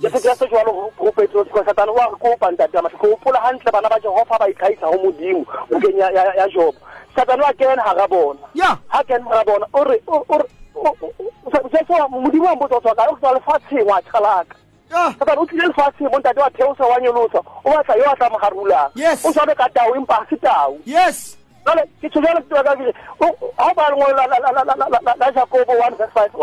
jesu 0.00 0.18
kreste 0.20 0.48
jalo 0.50 0.90
go 0.98 1.12
petros 1.12 1.46
ka 1.54 1.62
satane 1.64 1.90
wa 1.92 2.06
re 2.10 2.16
kopa 2.18 2.50
ntate 2.50 2.76
ya 2.76 2.82
ke 2.82 2.96
gopola 2.96 3.38
bana 3.72 3.88
ba 3.88 4.00
jehofa 4.00 4.38
ba 4.38 4.48
itlhaisa 4.48 4.90
go 4.90 4.98
modimo 5.04 5.44
bokeng 5.70 5.98
ya- 5.98 6.10
ya 6.12 6.34
satane 6.34 6.48
job. 6.48 6.74
Satane 7.14 7.42
wa 7.42 7.52
kena 7.52 7.76
ga 7.84 7.92
ra 7.94 8.06
bona 8.08 8.40
ga 8.92 9.02
kena 9.04 9.30
ga 9.30 9.44
bona 9.44 9.66
o 9.74 9.84
re 9.84 10.00
sa 11.72 11.84
tswa 11.84 12.08
modimo 12.08 12.56
mbotsa 12.56 12.80
tswa 12.80 12.94
ka 12.94 13.06
o 13.10 13.16
tswa 13.16 13.40
wa 13.86 14.02
tshalaka 14.02 14.56
o 15.36 15.46
tlile 15.46 15.72
mo 16.10 16.18
ntate 16.18 16.40
wa 16.40 16.86
wa 16.88 17.00
nyolosa 17.00 17.38
o 17.64 17.70
yo 17.70 18.10
a 18.10 18.16
tla 18.16 18.28
o 19.24 19.32
ka 20.04 20.26
se 20.30 20.36
yes 20.84 21.36
ke 22.00 22.08
ka 22.10 22.22
la 22.32 22.64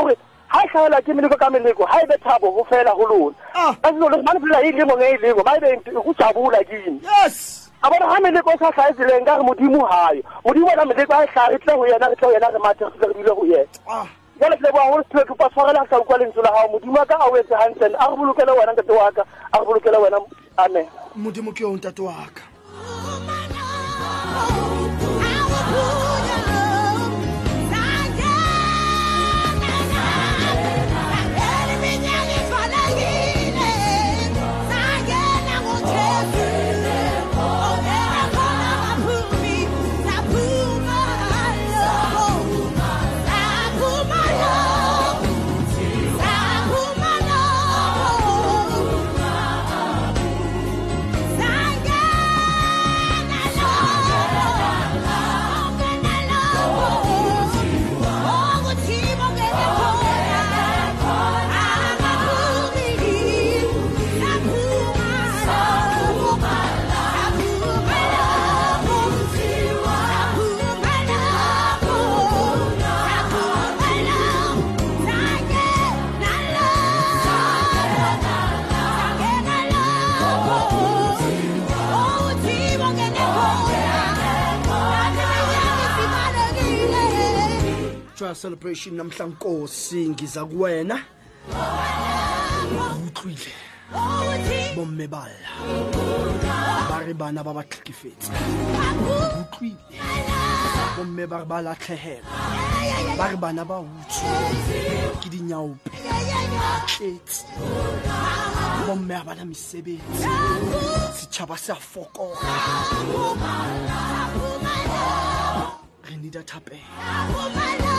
re 0.02 0.16
ha 0.48 0.62
ke 0.62 1.38
ka 1.38 1.50
meleko 1.50 1.86
ha 1.86 2.00
thabo 2.24 2.52
go 2.52 2.64
fela 2.64 2.96
go 2.96 3.06
lona 3.06 3.36
ka 3.44 4.62
e 4.64 4.72
ba 5.44 5.58
ebe 5.58 5.92
go 5.92 6.14
tsabula 6.14 6.60
yes 7.04 7.70
a 7.84 7.90
bona 7.90 8.06
ha 8.06 8.20
meleko 8.22 8.58
sa 8.60 8.72
ka 8.72 9.44
modimo 9.44 9.86
hayo 9.86 10.24
modimo 10.46 10.68
meleko 10.86 11.14
go 11.76 11.86
yena 11.86 12.16
go 12.16 12.32
yena 12.32 12.48
re 12.48 12.60
mathe 12.60 12.86
go 13.36 13.46
yena 13.46 14.08
jale 14.40 14.58
ke 14.58 14.64
leboa 14.64 14.84
hore 14.84 15.04
sephe 15.12 15.26
kopa 15.26 15.50
tshwarela 15.50 15.88
sa 15.90 16.00
utlwa 16.02 16.18
lentswe 16.18 16.44
la 16.44 16.52
gago 16.52 16.72
modimo 16.72 17.00
wa 17.00 17.06
ka 17.06 17.16
a 17.20 17.26
o 17.30 17.38
etse 17.38 17.56
hantle 17.56 17.96
a 18.00 18.08
re 18.10 18.16
bolokele 18.16 18.52
wena 18.52 18.74
ntate 18.74 18.92
wa 18.92 19.12
ka. 19.12 19.24
A 19.54 19.60
re 19.60 19.66
bolokele 19.66 19.98
wena 19.98 20.18
amen. 20.58 20.86
Modimo 21.16 21.52
ke 21.52 21.62
yo 21.64 21.76
ntate 21.78 22.02
wa 22.02 22.28
ka. 22.34 22.44
Sangha 35.98 36.47
celebration 88.38 88.96
namhla 88.96 89.26
nkosi 89.26 90.10
ngiza 90.10 90.46
kuwena. 90.46 91.04
Utlwile 93.08 93.54
bomme 94.76 95.08
balla 95.08 95.52
ba 96.90 97.00
re 97.06 97.14
bana 97.14 97.44
ba 97.44 97.54
ba 97.54 97.64
tlhekefetse 97.64 98.32
utlwile 99.42 99.78
bomme 100.98 101.28
ba 101.28 101.38
re 101.40 101.46
ba 101.46 101.62
latlhegela 101.62 102.30
ba 103.18 103.28
re 103.32 103.38
bana 103.38 103.66
ba 103.66 103.80
utswe. 103.80 104.28
Ke 105.22 105.30
dinyaope. 105.30 105.90
Tletse. 106.88 107.46
Bomme 108.86 109.16
a 109.16 109.24
bana 109.24 109.46
mesebetsi. 109.46 110.24
Setšhaba 111.18 111.58
se 111.58 111.72
a 111.72 111.76
fokola. 111.76 112.38
Re 116.06 116.16
nida 116.22 116.44
thapela 116.44 117.97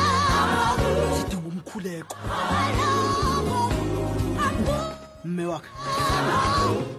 zidinga 1.17 1.49
umkhuleko 1.49 2.17
mme 5.25 5.45
waka 5.47 5.69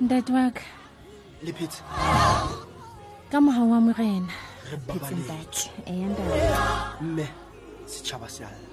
ntate 0.01 0.31
waka 0.33 0.61
le 1.43 1.51
phetse 1.53 1.81
ka 3.31 3.41
mogao 3.41 3.69
wa 3.69 3.79
morena. 3.79 4.33
Mme 7.01 7.25
setšhaba 7.85 8.29
se 8.29 8.43
a 8.43 8.49
lla. 8.49 8.67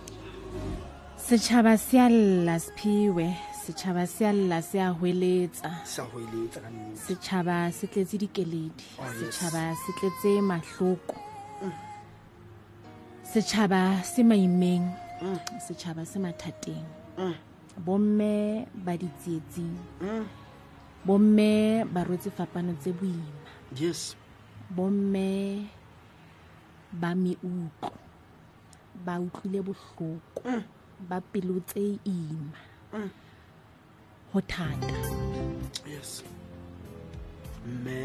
Setšhaba 1.16 1.76
se 1.78 1.98
a 2.00 2.08
lla 2.08 2.58
sephiwe. 2.58 3.26
Setšhaba 3.66 4.06
se 4.06 4.26
a 4.26 4.32
lla 4.32 4.62
se 4.62 4.80
a 4.80 4.92
hweletsa. 4.92 5.70
Setšhaba 7.06 7.72
se 7.72 7.86
tletse 7.86 8.18
dikeledi. 8.18 8.84
Oh, 8.98 9.04
setšhaba 9.20 9.74
se 9.82 9.92
tletse 10.00 10.40
mahloko. 10.40 11.25
Setšhaba 13.32 14.02
se 14.02 14.22
maimeng 14.22 14.86
setšhaba 15.66 16.02
se 16.06 16.18
mathateng. 16.18 16.86
Bomme 17.76 18.64
ba 18.84 18.96
ditsietsing 18.96 19.76
bomme 21.06 21.84
ba 21.92 22.00
rwetse 22.06 22.30
fapano 22.30 22.72
tse 22.80 22.90
boima. 22.92 23.50
Yes. 23.74 24.16
Bomme 24.70 25.66
ba 26.92 27.14
meutlo 27.14 27.92
ba 29.04 29.20
utlwile 29.20 29.60
bohloko. 29.66 30.42
Ba 31.08 31.20
pelo 31.20 31.60
tse 31.60 32.00
ima 32.04 32.60
ho 34.32 34.38
thata. 34.40 34.96
Yes. 35.84 36.24
Mme 37.66 37.98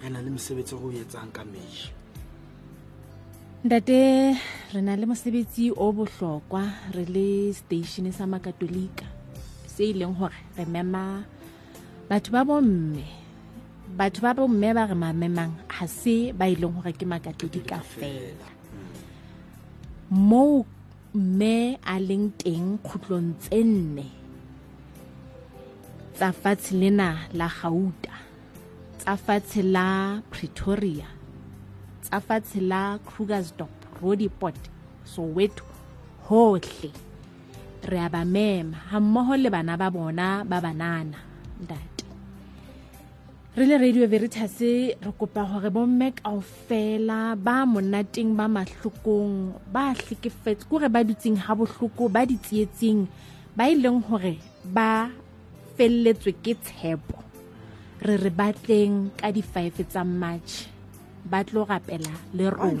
re 0.00 0.08
na 0.12 0.20
le 0.22 0.30
mosebetsi 0.30 0.74
o 0.74 0.78
re 0.78 0.86
o 0.86 1.02
etsang 1.02 1.32
ka 1.32 1.42
meji 1.44 1.90
ntate 3.66 4.38
re 4.74 4.80
na 4.86 4.94
le 4.94 5.06
mosebetsi 5.10 5.64
o 5.74 5.90
bohlokwa 5.96 6.62
re 6.94 7.04
le 7.14 7.50
station 7.50 8.06
sa 8.14 8.22
makatolika 8.32 9.06
se 9.66 9.90
e 9.90 9.96
leng 9.98 10.14
hore 10.14 10.38
re 10.56 10.64
mema 10.74 11.26
batho 12.08 12.30
ba 12.30 12.46
bomme. 12.46 13.02
Batho 13.98 14.22
ba 14.22 14.30
bomme 14.38 14.68
ba 14.70 14.86
re 14.86 14.94
mamemang 14.94 15.54
ha 15.74 15.86
se 15.90 16.30
ba 16.38 16.46
e 16.46 16.54
leng 16.54 16.78
hore 16.78 16.92
ke 16.94 17.02
makatolika 17.10 17.82
fela. 17.82 18.46
Moo 20.14 20.62
mme 21.14 21.82
a 21.82 21.98
leng 21.98 22.30
teng 22.38 22.78
kgutlong 22.86 23.34
tse 23.42 23.60
nne 23.66 24.06
tsa 26.14 26.30
fatshe 26.30 26.72
lena 26.78 27.26
la 27.34 27.50
gauta 27.50 28.14
tsa 29.02 29.12
fatshe 29.18 29.62
la 29.74 29.86
pretoria 30.30 31.15
tsa 32.06 32.20
fatshe 32.22 32.60
la 32.62 32.98
krugersdorp 33.06 33.76
rodiport 34.00 34.60
soweto 35.04 35.64
hohle. 36.28 36.90
Re 37.82 37.98
a 37.98 38.08
ba 38.08 38.22
mema 38.24 38.76
hammoho 38.90 39.34
le 39.36 39.50
bana 39.50 39.74
ba 39.76 39.90
bona 39.90 40.44
ba 40.46 40.60
banana 40.60 41.18
ntate. 41.62 42.04
Re 43.56 43.64
le 43.66 43.76
radio 43.78 44.06
veritas 44.06 44.60
re 44.60 44.94
kopa 45.18 45.42
hore 45.50 45.70
bomme 45.70 46.12
kaofela 46.18 47.34
ba 47.36 47.66
monateng 47.66 48.36
ba 48.38 48.46
mahlokong 48.46 49.58
ba 49.72 49.94
hlekefetse 49.94 50.68
kore 50.70 50.88
ba 50.88 51.02
dutseng 51.02 51.38
ha 51.42 51.54
bohloko 51.58 52.06
ba 52.06 52.22
ditsietsing 52.26 53.06
ba 53.56 53.66
e 53.66 53.74
leng 53.74 53.98
hore 54.08 54.38
ba 54.62 55.10
felletswe 55.76 56.32
ke 56.42 56.54
tshepo. 56.54 57.18
Re 58.06 58.14
re 58.20 58.30
batleng 58.30 59.10
ka 59.18 59.32
di-five 59.34 59.74
tsa 59.88 60.04
march 60.04 60.75
ba 61.30 61.42
tlo 61.44 61.64
rapela 61.66 62.12
le 62.34 62.50
rona. 62.50 62.78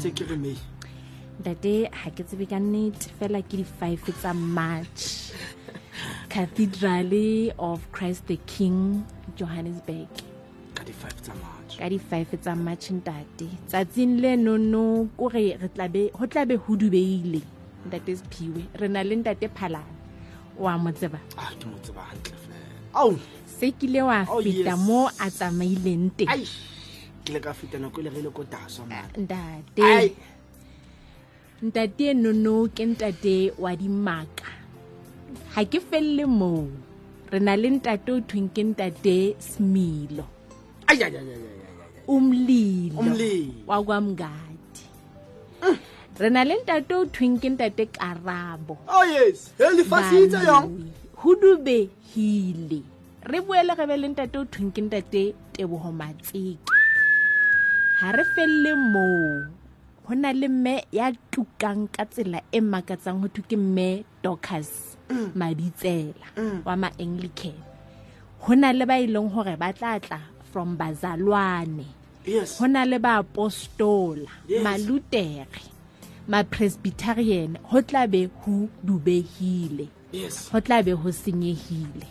ntate 1.40 1.72
ha 1.92 2.08
ke 2.16 2.22
tsebe 2.24 2.46
ka 2.48 2.58
nnete 2.62 3.10
fela 3.18 3.42
ke 3.42 3.60
di-five 3.60 4.00
tsa 4.20 4.32
march. 4.34 5.32
Cathedral 6.32 7.12
of 7.58 7.80
christ 7.92 8.26
the 8.30 8.38
king 8.46 9.04
johannesburg. 9.36 10.08
Ka 10.74 11.88
di-five 11.88 12.30
tsa 12.40 12.54
march. 12.56 12.86
Ntate. 12.90 13.48
Tsatsing 13.68 14.20
le 14.22 14.36
nono 14.36 15.08
kore 15.18 15.56
re 15.60 15.68
tlabe 15.68 16.56
ho 16.56 16.72
dubeile. 16.76 17.42
Ntate 17.88 18.16
sephiwe 18.16 18.62
re 18.80 18.88
na 18.88 19.02
le 19.02 19.16
ntate 19.16 19.48
phalane. 19.48 19.92
Wa 20.58 20.78
mo 20.78 20.90
tseba? 20.92 21.20
Se 23.44 23.72
kile 23.72 24.02
wa 24.02 24.24
Oh, 24.28 24.40
feta 24.42 24.76
mo 24.76 25.08
a 25.20 25.28
tsamaileng 25.30 26.10
teng 26.16 26.28
ke 27.26 27.34
le 27.34 27.40
ka 27.42 27.52
feta 27.58 27.78
nako 27.82 28.00
e 28.00 28.04
le 28.06 28.10
re 28.14 28.20
le 28.26 28.30
ko 28.30 28.42
taso 28.54 28.86
man 28.86 29.10
ntate. 29.24 29.90
Ntate 31.66 32.04
enono 32.12 32.54
ke 32.76 32.84
ntate 32.86 33.36
wa 33.58 33.72
dimaka. 33.80 34.50
Ha 35.54 35.60
ke 35.72 35.78
felle 35.88 36.24
moo. 36.40 36.68
Re 37.32 37.38
na 37.46 37.52
le 37.62 37.68
ntate 37.76 38.10
o 38.14 38.18
thweng 38.30 38.48
ke 38.54 38.62
ntate 38.70 39.16
smilo. 39.50 40.26
Umlilo. 42.14 43.00
Wa 43.66 43.76
kwamngadi. 43.86 44.84
Re 46.22 46.28
na 46.34 46.44
le 46.48 46.54
ntate 46.62 46.92
o 46.94 47.02
thweng 47.14 47.36
ke 47.42 47.48
ntate 47.54 47.82
karabo. 47.96 48.78
Oh 48.86 49.04
lefasitse 49.78 50.38
yong 50.46 50.66
ho 51.20 51.30
dubehile 51.42 52.80
re 53.30 53.38
boele 53.46 53.72
re 53.78 53.84
be 53.90 53.96
le 53.96 54.08
ntate 54.12 54.36
o 54.38 54.44
thweng 54.44 54.70
ke 54.74 54.80
ntate 54.86 55.22
teboho 55.52 55.90
matseke 56.00 56.75
ha 58.00 58.08
re 58.16 58.24
felle 58.34 58.72
moo. 58.74 59.44
Ho 60.06 60.14
na 60.14 60.30
le 60.32 60.48
mme 60.48 60.74
ya 60.92 61.10
tukang 61.32 61.88
ka 61.94 62.04
tsela 62.12 62.40
e 62.52 62.60
makatsang 62.60 63.18
ho 63.22 63.26
thwe 63.34 63.42
ke 63.50 63.56
mme 63.58 63.88
docas 64.22 64.68
mabitsela 65.38 66.26
wa 66.66 66.74
ma-anglican 66.82 67.58
ho 68.42 68.54
na 68.54 68.70
le 68.78 68.84
ba 68.86 68.96
e 69.02 69.06
leng 69.10 69.30
hore 69.34 69.54
ba 69.58 69.72
tla 69.74 69.98
tla 69.98 70.20
from 70.52 70.76
bazalwane. 70.78 71.86
Yes. 72.26 72.58
Ho 72.58 72.66
na 72.66 72.82
le 72.84 72.98
baapostola 72.98 74.30
Yes. 74.50 74.62
malutere 74.64 75.62
ma-presbyterian. 76.30 77.58
Ho 77.70 77.82
tla 77.82 78.06
be 78.06 78.30
ho 78.42 78.68
dubehile. 78.86 79.86
Yes. 80.12 80.48
Ho 80.52 80.60
tla 80.60 80.82
be 80.86 80.92
ho 80.94 81.08
senyehile. 81.10 82.06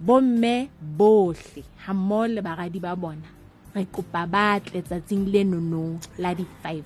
Bomme 0.00 0.68
bohle 0.80 1.62
hammoho 1.84 2.26
le 2.34 2.40
baradi 2.40 2.80
ba 2.80 2.96
bona 2.96 3.28
re 3.74 3.84
kopa 3.94 4.26
ba 4.26 4.60
tle 4.60 4.82
tsatsing 4.82 5.26
le 5.32 5.44
nonong 5.44 5.98
la 6.18 6.34
di-five 6.34 6.84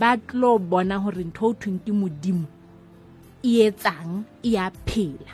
ba 0.00 0.16
tlo 0.16 0.58
bona 0.58 0.96
hore 0.98 1.24
ntho 1.24 1.46
ho 1.46 1.54
thweng 1.60 1.78
ke 1.84 1.92
modimo 1.92 2.46
e 3.42 3.52
etsang 3.68 4.24
e 4.42 4.56
a 4.56 4.70
phela 4.86 5.32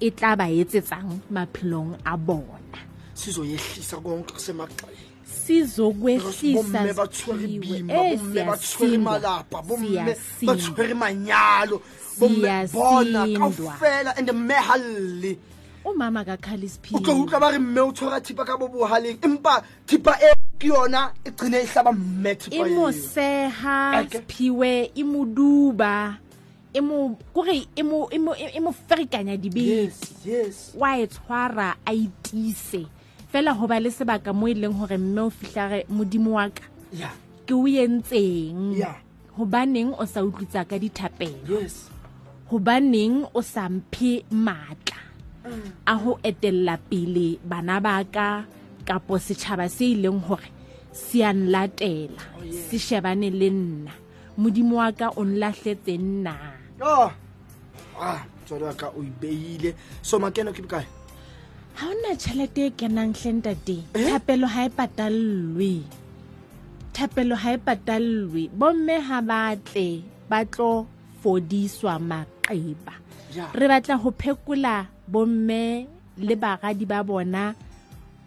e 0.00 0.10
tla 0.10 0.36
ba 0.36 0.46
etsetsang 0.50 1.20
maphelong 1.30 1.96
a 2.04 2.16
bona 2.16 2.78
sizoyehlisa 3.14 3.96
konke 4.04 4.32
kusemagxeni 4.36 5.12
sizokwehlisa 5.24 6.54
bomme 6.62 6.92
ba 6.94 7.06
tshwere 7.08 7.46
Siphiwe. 7.48 7.82
bima 7.82 7.92
Eh, 7.94 8.16
bomme 8.18 8.40
ba 8.44 8.56
tshwere 8.56 8.96
siyasindwa. 8.96 9.12
malapa 9.12 9.58
bomme 9.62 9.88
Siyasindwa. 9.88 10.54
ba 10.54 10.60
tshwere 10.60 10.94
manyalo 10.94 11.76
bomme 12.18 12.48
bona 12.72 13.20
Siyasindwa. 13.24 13.72
kaofela 13.72 14.10
and 14.18 14.28
mme 14.32 14.54
halle 14.68 15.32
umama 15.84 16.24
kakhali 16.24 16.70
o 16.92 16.98
tlo 17.00 17.14
utlwa 17.22 17.40
ba 17.40 17.50
re 17.52 17.58
mme 17.58 17.80
o 17.80 17.92
tshwara 17.92 18.20
thipa 18.20 18.44
ka 18.44 18.56
bo 18.56 18.68
bohaleng 18.68 19.18
empa 19.22 19.62
thipa 19.86 20.16
e 20.20 20.32
ke 20.58 20.68
yona 20.68 21.12
e 21.24 21.30
qine 21.30 21.60
e 21.60 21.66
hlaba 21.66 21.92
mme 21.92 22.30
e 22.30 22.34
thipa 22.36 22.56
mo 22.56 22.88
eo 22.88 22.92
seha 22.92 24.00
Eke. 24.00 24.18
sephiwe 24.18 24.90
e 24.94 25.02
mo 25.04 25.24
duba 25.24 26.18
e 26.72 26.80
mo 26.80 27.16
kore 27.32 27.68
e 27.76 27.82
mo 27.82 28.08
e 28.10 28.18
mo 28.18 28.32
e 28.34 28.60
mo 28.60 28.72
ferikanya 28.72 29.36
dibete 29.36 29.86
yes 29.86 29.98
yes. 30.24 30.56
Wa 30.74 30.96
e 30.98 31.06
tshwara 31.06 31.76
a 31.86 31.92
itise. 31.92 32.86
Fela 33.30 33.52
ho 33.54 33.66
ba 33.66 33.78
le 33.78 33.90
sebaka 33.90 34.32
mo 34.32 34.48
e 34.48 34.54
leng 34.54 34.74
hore 34.74 34.98
mme 34.98 35.28
o 35.28 35.30
fihlare 35.30 35.86
modimo 35.90 36.34
wa 36.40 36.48
ka. 36.50 36.64
Ya. 36.92 37.10
Ke 37.46 37.54
o 37.54 37.66
entseng. 37.68 38.74
Ya. 38.74 38.96
Hobaneng 39.38 39.94
o 39.98 40.06
sa 40.06 40.22
utlwitsa 40.22 40.64
ka 40.66 40.78
dithapelo? 40.78 41.60
Yes. 41.60 41.90
Hobaneng 42.50 43.26
o 43.34 43.40
sa 43.42 43.68
mphe 43.68 44.24
matla 44.30 45.04
a 45.86 45.94
ho 46.02 46.18
etella 46.22 46.74
pele 46.88 47.38
bana 47.44 47.76
ba 47.84 48.00
ka 48.04 48.44
kapo 48.88 49.14
setjhaba 49.26 49.66
se 49.76 49.84
ileng 49.94 50.20
hore 50.26 50.48
se 50.92 51.24
a 51.24 51.32
nlatela 51.32 52.22
se 52.66 52.76
shebane 52.78 53.28
le 53.30 53.48
nna. 53.50 53.92
Modimo 54.40 54.82
wa 54.82 54.90
ka 54.90 55.14
o 55.14 55.22
nlahletseng 55.22 56.26
na 56.26 56.34
oh. 56.82 57.06
ah 58.00 58.20
tswadi 58.46 58.64
wa 58.66 58.74
ka 58.74 58.88
o 58.90 58.98
ibeile 59.02 59.70
so 60.02 60.18
makeno 60.18 60.50
ke 60.50 60.60
bokae? 60.64 60.86
Ha 61.78 61.86
ona 61.90 62.14
tšhelete 62.18 62.62
e 62.66 62.70
kenang 62.78 63.14
hlentate 63.14 63.76
Eh? 63.94 64.06
thapelo 64.10 64.46
ha 64.46 64.66
e 64.66 64.70
patallwe. 64.70 65.72
Thapelo 66.94 67.34
ha 67.42 67.54
e 67.54 67.58
patallwe. 67.58 68.42
Bomme 68.58 68.96
ha 69.06 69.18
batle 69.22 70.02
ba 70.30 70.42
tlo 70.46 70.86
fodiswa 71.22 71.98
maqeba. 71.98 72.94
Re 73.54 73.66
batla 73.68 73.94
ho 73.98 74.10
phekola 74.10 74.86
bomme 75.08 75.86
le 76.18 76.34
bagadi 76.36 76.84
ba 76.86 77.02
bona 77.02 77.54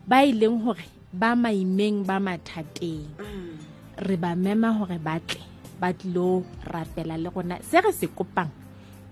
ba 0.07 0.17
e 0.23 0.31
leng 0.31 0.59
hore 0.63 0.87
ba 1.13 1.35
maimeng 1.35 2.03
ba 2.05 2.19
mathateng. 2.19 3.07
Re 3.97 4.15
ba 4.19 4.35
mema 4.35 4.69
hore 4.77 4.99
batle 4.99 5.41
ba 5.79 5.93
tlilo 5.93 6.43
rapela 6.61 7.15
le 7.17 7.29
rona. 7.29 7.55
Se 7.63 7.79
re 7.81 7.91
se 7.91 8.07
kopang 8.07 8.51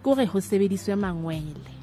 ke 0.04 0.08
hore 0.12 0.26
ho 0.26 0.38
sebediswe 0.40 0.94
mangwele 0.96 1.74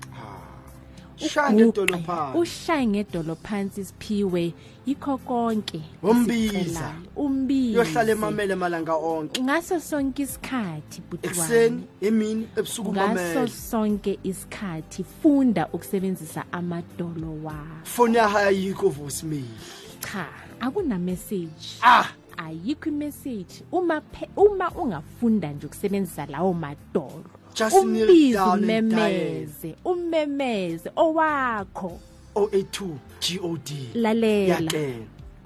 Shange 1.28 1.64
Uguqe, 1.64 1.68
edolo 1.82 1.98
phansi. 1.98 2.38
ushaye 2.38 2.86
ngedolo 2.86 3.34
phansi 3.36 3.84
siphiwe 3.84 4.54
yikho 4.86 5.18
konke 5.18 5.80
Umbiza. 6.02 6.58
esicelayo. 6.58 6.94
umbize. 7.16 7.76
Yohlala 7.78 8.12
emamele 8.12 8.54
malanga 8.54 8.94
onke. 8.94 9.40
Ngaso 9.42 9.80
sonke 9.80 10.22
isikhathi 10.22 11.00
bhuti 11.10 11.26
ekuseni 11.28 11.70
wami. 11.70 11.86
emini 12.00 12.48
ebusuku 12.56 12.92
ngaso 12.92 13.08
mamele 13.14 13.48
sonke 13.48 14.18
isikhathi 14.24 15.04
funda 15.22 15.68
ukusebenzisa 15.72 16.44
amadolo 16.52 17.30
wakho. 17.44 17.84
Foni 17.84 18.16
yaha 18.16 18.38
ayikho 18.46 18.88
voicemail 18.88 19.44
cha 20.00 20.26
akunameseji 20.60 21.78
ah! 21.82 22.06
Ayikho 22.36 22.88
imeseji 22.88 23.62
uma 23.72 24.00
phe- 24.00 24.28
uma 24.36 24.70
ungafunda 24.70 25.52
nje 25.52 25.66
ukusebenzisa 25.66 26.26
lawo 26.26 26.52
madolo. 26.54 27.24
And 27.60 27.72
umemeze 27.74 29.76
umemeze 29.84 30.90
owakho. 30.96 32.00
082 32.34 32.98
god 33.38 33.70
lalela. 33.94 34.70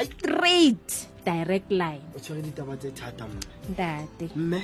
Straight 0.01 1.09
direct 1.25 1.71
line. 1.71 2.03
O 2.15 2.19
tshwere 2.19 2.43
ditaba 2.43 2.77
tse 2.77 2.91
thata 2.91 3.27
mme 3.27 3.41
ntate 3.71 4.31
mme 4.37 4.63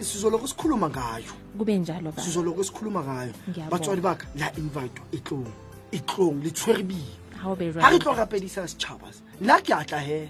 sizoloko 0.00 0.46
sikhuluma 0.46 0.88
ngayo. 0.88 1.32
Kube 1.58 1.78
njalo 1.78 2.12
ba 2.12 2.22
sizoloko 2.22 2.64
sikhuluma 2.64 3.02
ngayo. 3.02 3.32
Batswadi 3.70 4.00
ba 4.00 4.14
ka 4.14 4.26
la 4.36 4.52
invitwa 4.56 5.04
etlong 5.12 5.46
etlong 5.92 6.42
le 6.42 6.50
tshwere 6.50 6.82
be 6.82 6.94
ga 7.74 7.90
re 7.90 7.98
tlo 7.98 8.14
rapedisa 8.14 8.66
setšhaba 8.66 9.12
se 9.12 9.22
nna 9.40 9.60
ke 9.60 9.74
atla 9.74 9.98
he? 9.98 10.28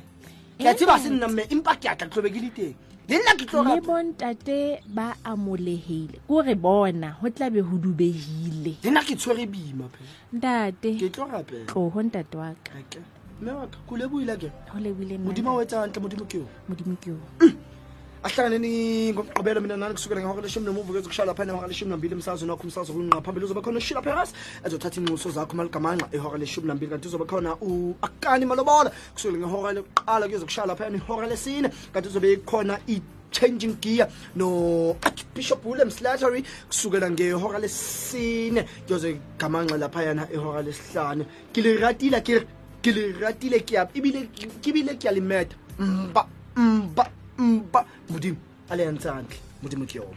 Ke 0.59 0.69
a 0.69 0.75
tseba 0.75 0.99
se 0.99 1.11
nna 1.11 1.29
mme 1.29 1.43
empa 1.51 1.77
ke 1.77 1.89
atla 1.89 2.09
ke 2.09 2.21
le 2.21 2.51
teng 2.51 2.75
le 3.09 3.17
nna 3.19 3.33
ke 3.39 3.45
tlo 3.47 3.63
le 3.63 3.81
bontate 3.81 4.83
ba 4.87 5.15
amolehile. 5.25 6.19
Kore 6.29 6.55
bona 6.55 7.09
ho 7.21 7.31
tlabe 7.31 7.61
ho 7.63 7.79
dubehile. 7.79 8.73
Le 8.83 8.91
nna 8.91 9.03
ke 9.07 9.15
tshwere 9.15 9.47
boima 9.47 9.87
phe 9.95 10.05
ntate 10.37 10.99
ke 10.99 11.09
tlo 11.15 11.29
rapela. 11.31 11.67
tloho 11.71 12.03
ntate 12.03 12.35
wa 12.37 12.51
ka. 12.65 13.01
Mme 13.41 13.53
wa 13.53 13.67
ka 13.67 13.79
ko 13.87 13.97
leboile 13.97 14.35
ke? 14.43 14.51
Ho 14.73 14.79
lebile 14.83 15.19
modimo 15.19 15.55
o 15.55 15.63
etsa 15.63 15.87
gantle 15.87 16.03
modimo 16.03 16.25
ke 16.27 16.39
o 16.43 16.49
modimo 16.69 16.97
ke 16.99 17.11
o 17.15 17.19
ahlanganeni 18.27 19.13
ngomgqibelo 19.13 19.61
mina 19.61 19.77
nani 19.77 19.95
kusukela 19.95 20.21
ngehora 20.21 20.43
leshumi 20.43 20.67
nomuva 20.67 20.93
kwezo 20.93 21.09
kushaya 21.09 21.27
lapha 21.27 21.43
enehora 21.43 21.69
leshumi 21.69 21.91
nambili 21.91 22.15
emsazweni 22.15 22.51
wakho 22.51 22.65
umsazo 22.65 22.93
kunqa 22.93 23.23
phambili 23.23 23.47
uzoba 23.47 23.63
khona 23.63 23.79
ushila 23.79 24.03
peras 24.03 24.33
ezothatha 24.67 25.01
inxuso 25.01 25.31
zakho 25.31 25.55
maligamanqa 25.57 26.11
ihora 26.13 26.39
leshumi 26.39 26.67
nambili 26.67 26.91
kanti 26.91 27.09
uzoba 27.09 27.25
khona 27.25 27.55
u-akani 27.63 28.45
malobola 28.47 28.91
kusukela 29.15 29.39
ngehora 29.39 29.73
lokuqala 29.73 30.27
kuyezo 30.27 30.45
kushaya 30.45 30.67
lapha 30.67 30.91
ihora 30.91 31.27
lesine 31.27 31.69
kanti 31.93 32.09
uzobe 32.09 32.37
khona 32.45 32.79
i-changing 32.89 33.77
gear 33.81 34.09
no-archbishop 34.35 35.65
william 35.65 35.91
slattery 35.91 36.43
kusukela 36.69 37.11
ngehora 37.11 37.59
lesine 37.59 38.67
kuyoze 38.87 39.21
gamanqa 39.39 39.79
laphayana 39.79 40.27
ihora 40.35 40.63
lesihlanu. 40.63 41.25
Ke 41.53 41.61
le 41.63 41.77
ratile 41.79 42.21
ke 42.27 42.35
re 42.39 43.63
ke 43.63 43.77
ebile 43.95 44.99
ke 44.99 45.11
mba 45.79 46.27
mba 46.57 47.16
mpa 47.39 47.85
modimo 48.11 48.37
a 48.71 48.77
le 48.77 48.83
yang 48.85 48.99
tsantle 48.99 49.39
modimo 49.63 49.85
ke 49.87 49.99
yobo 49.99 50.17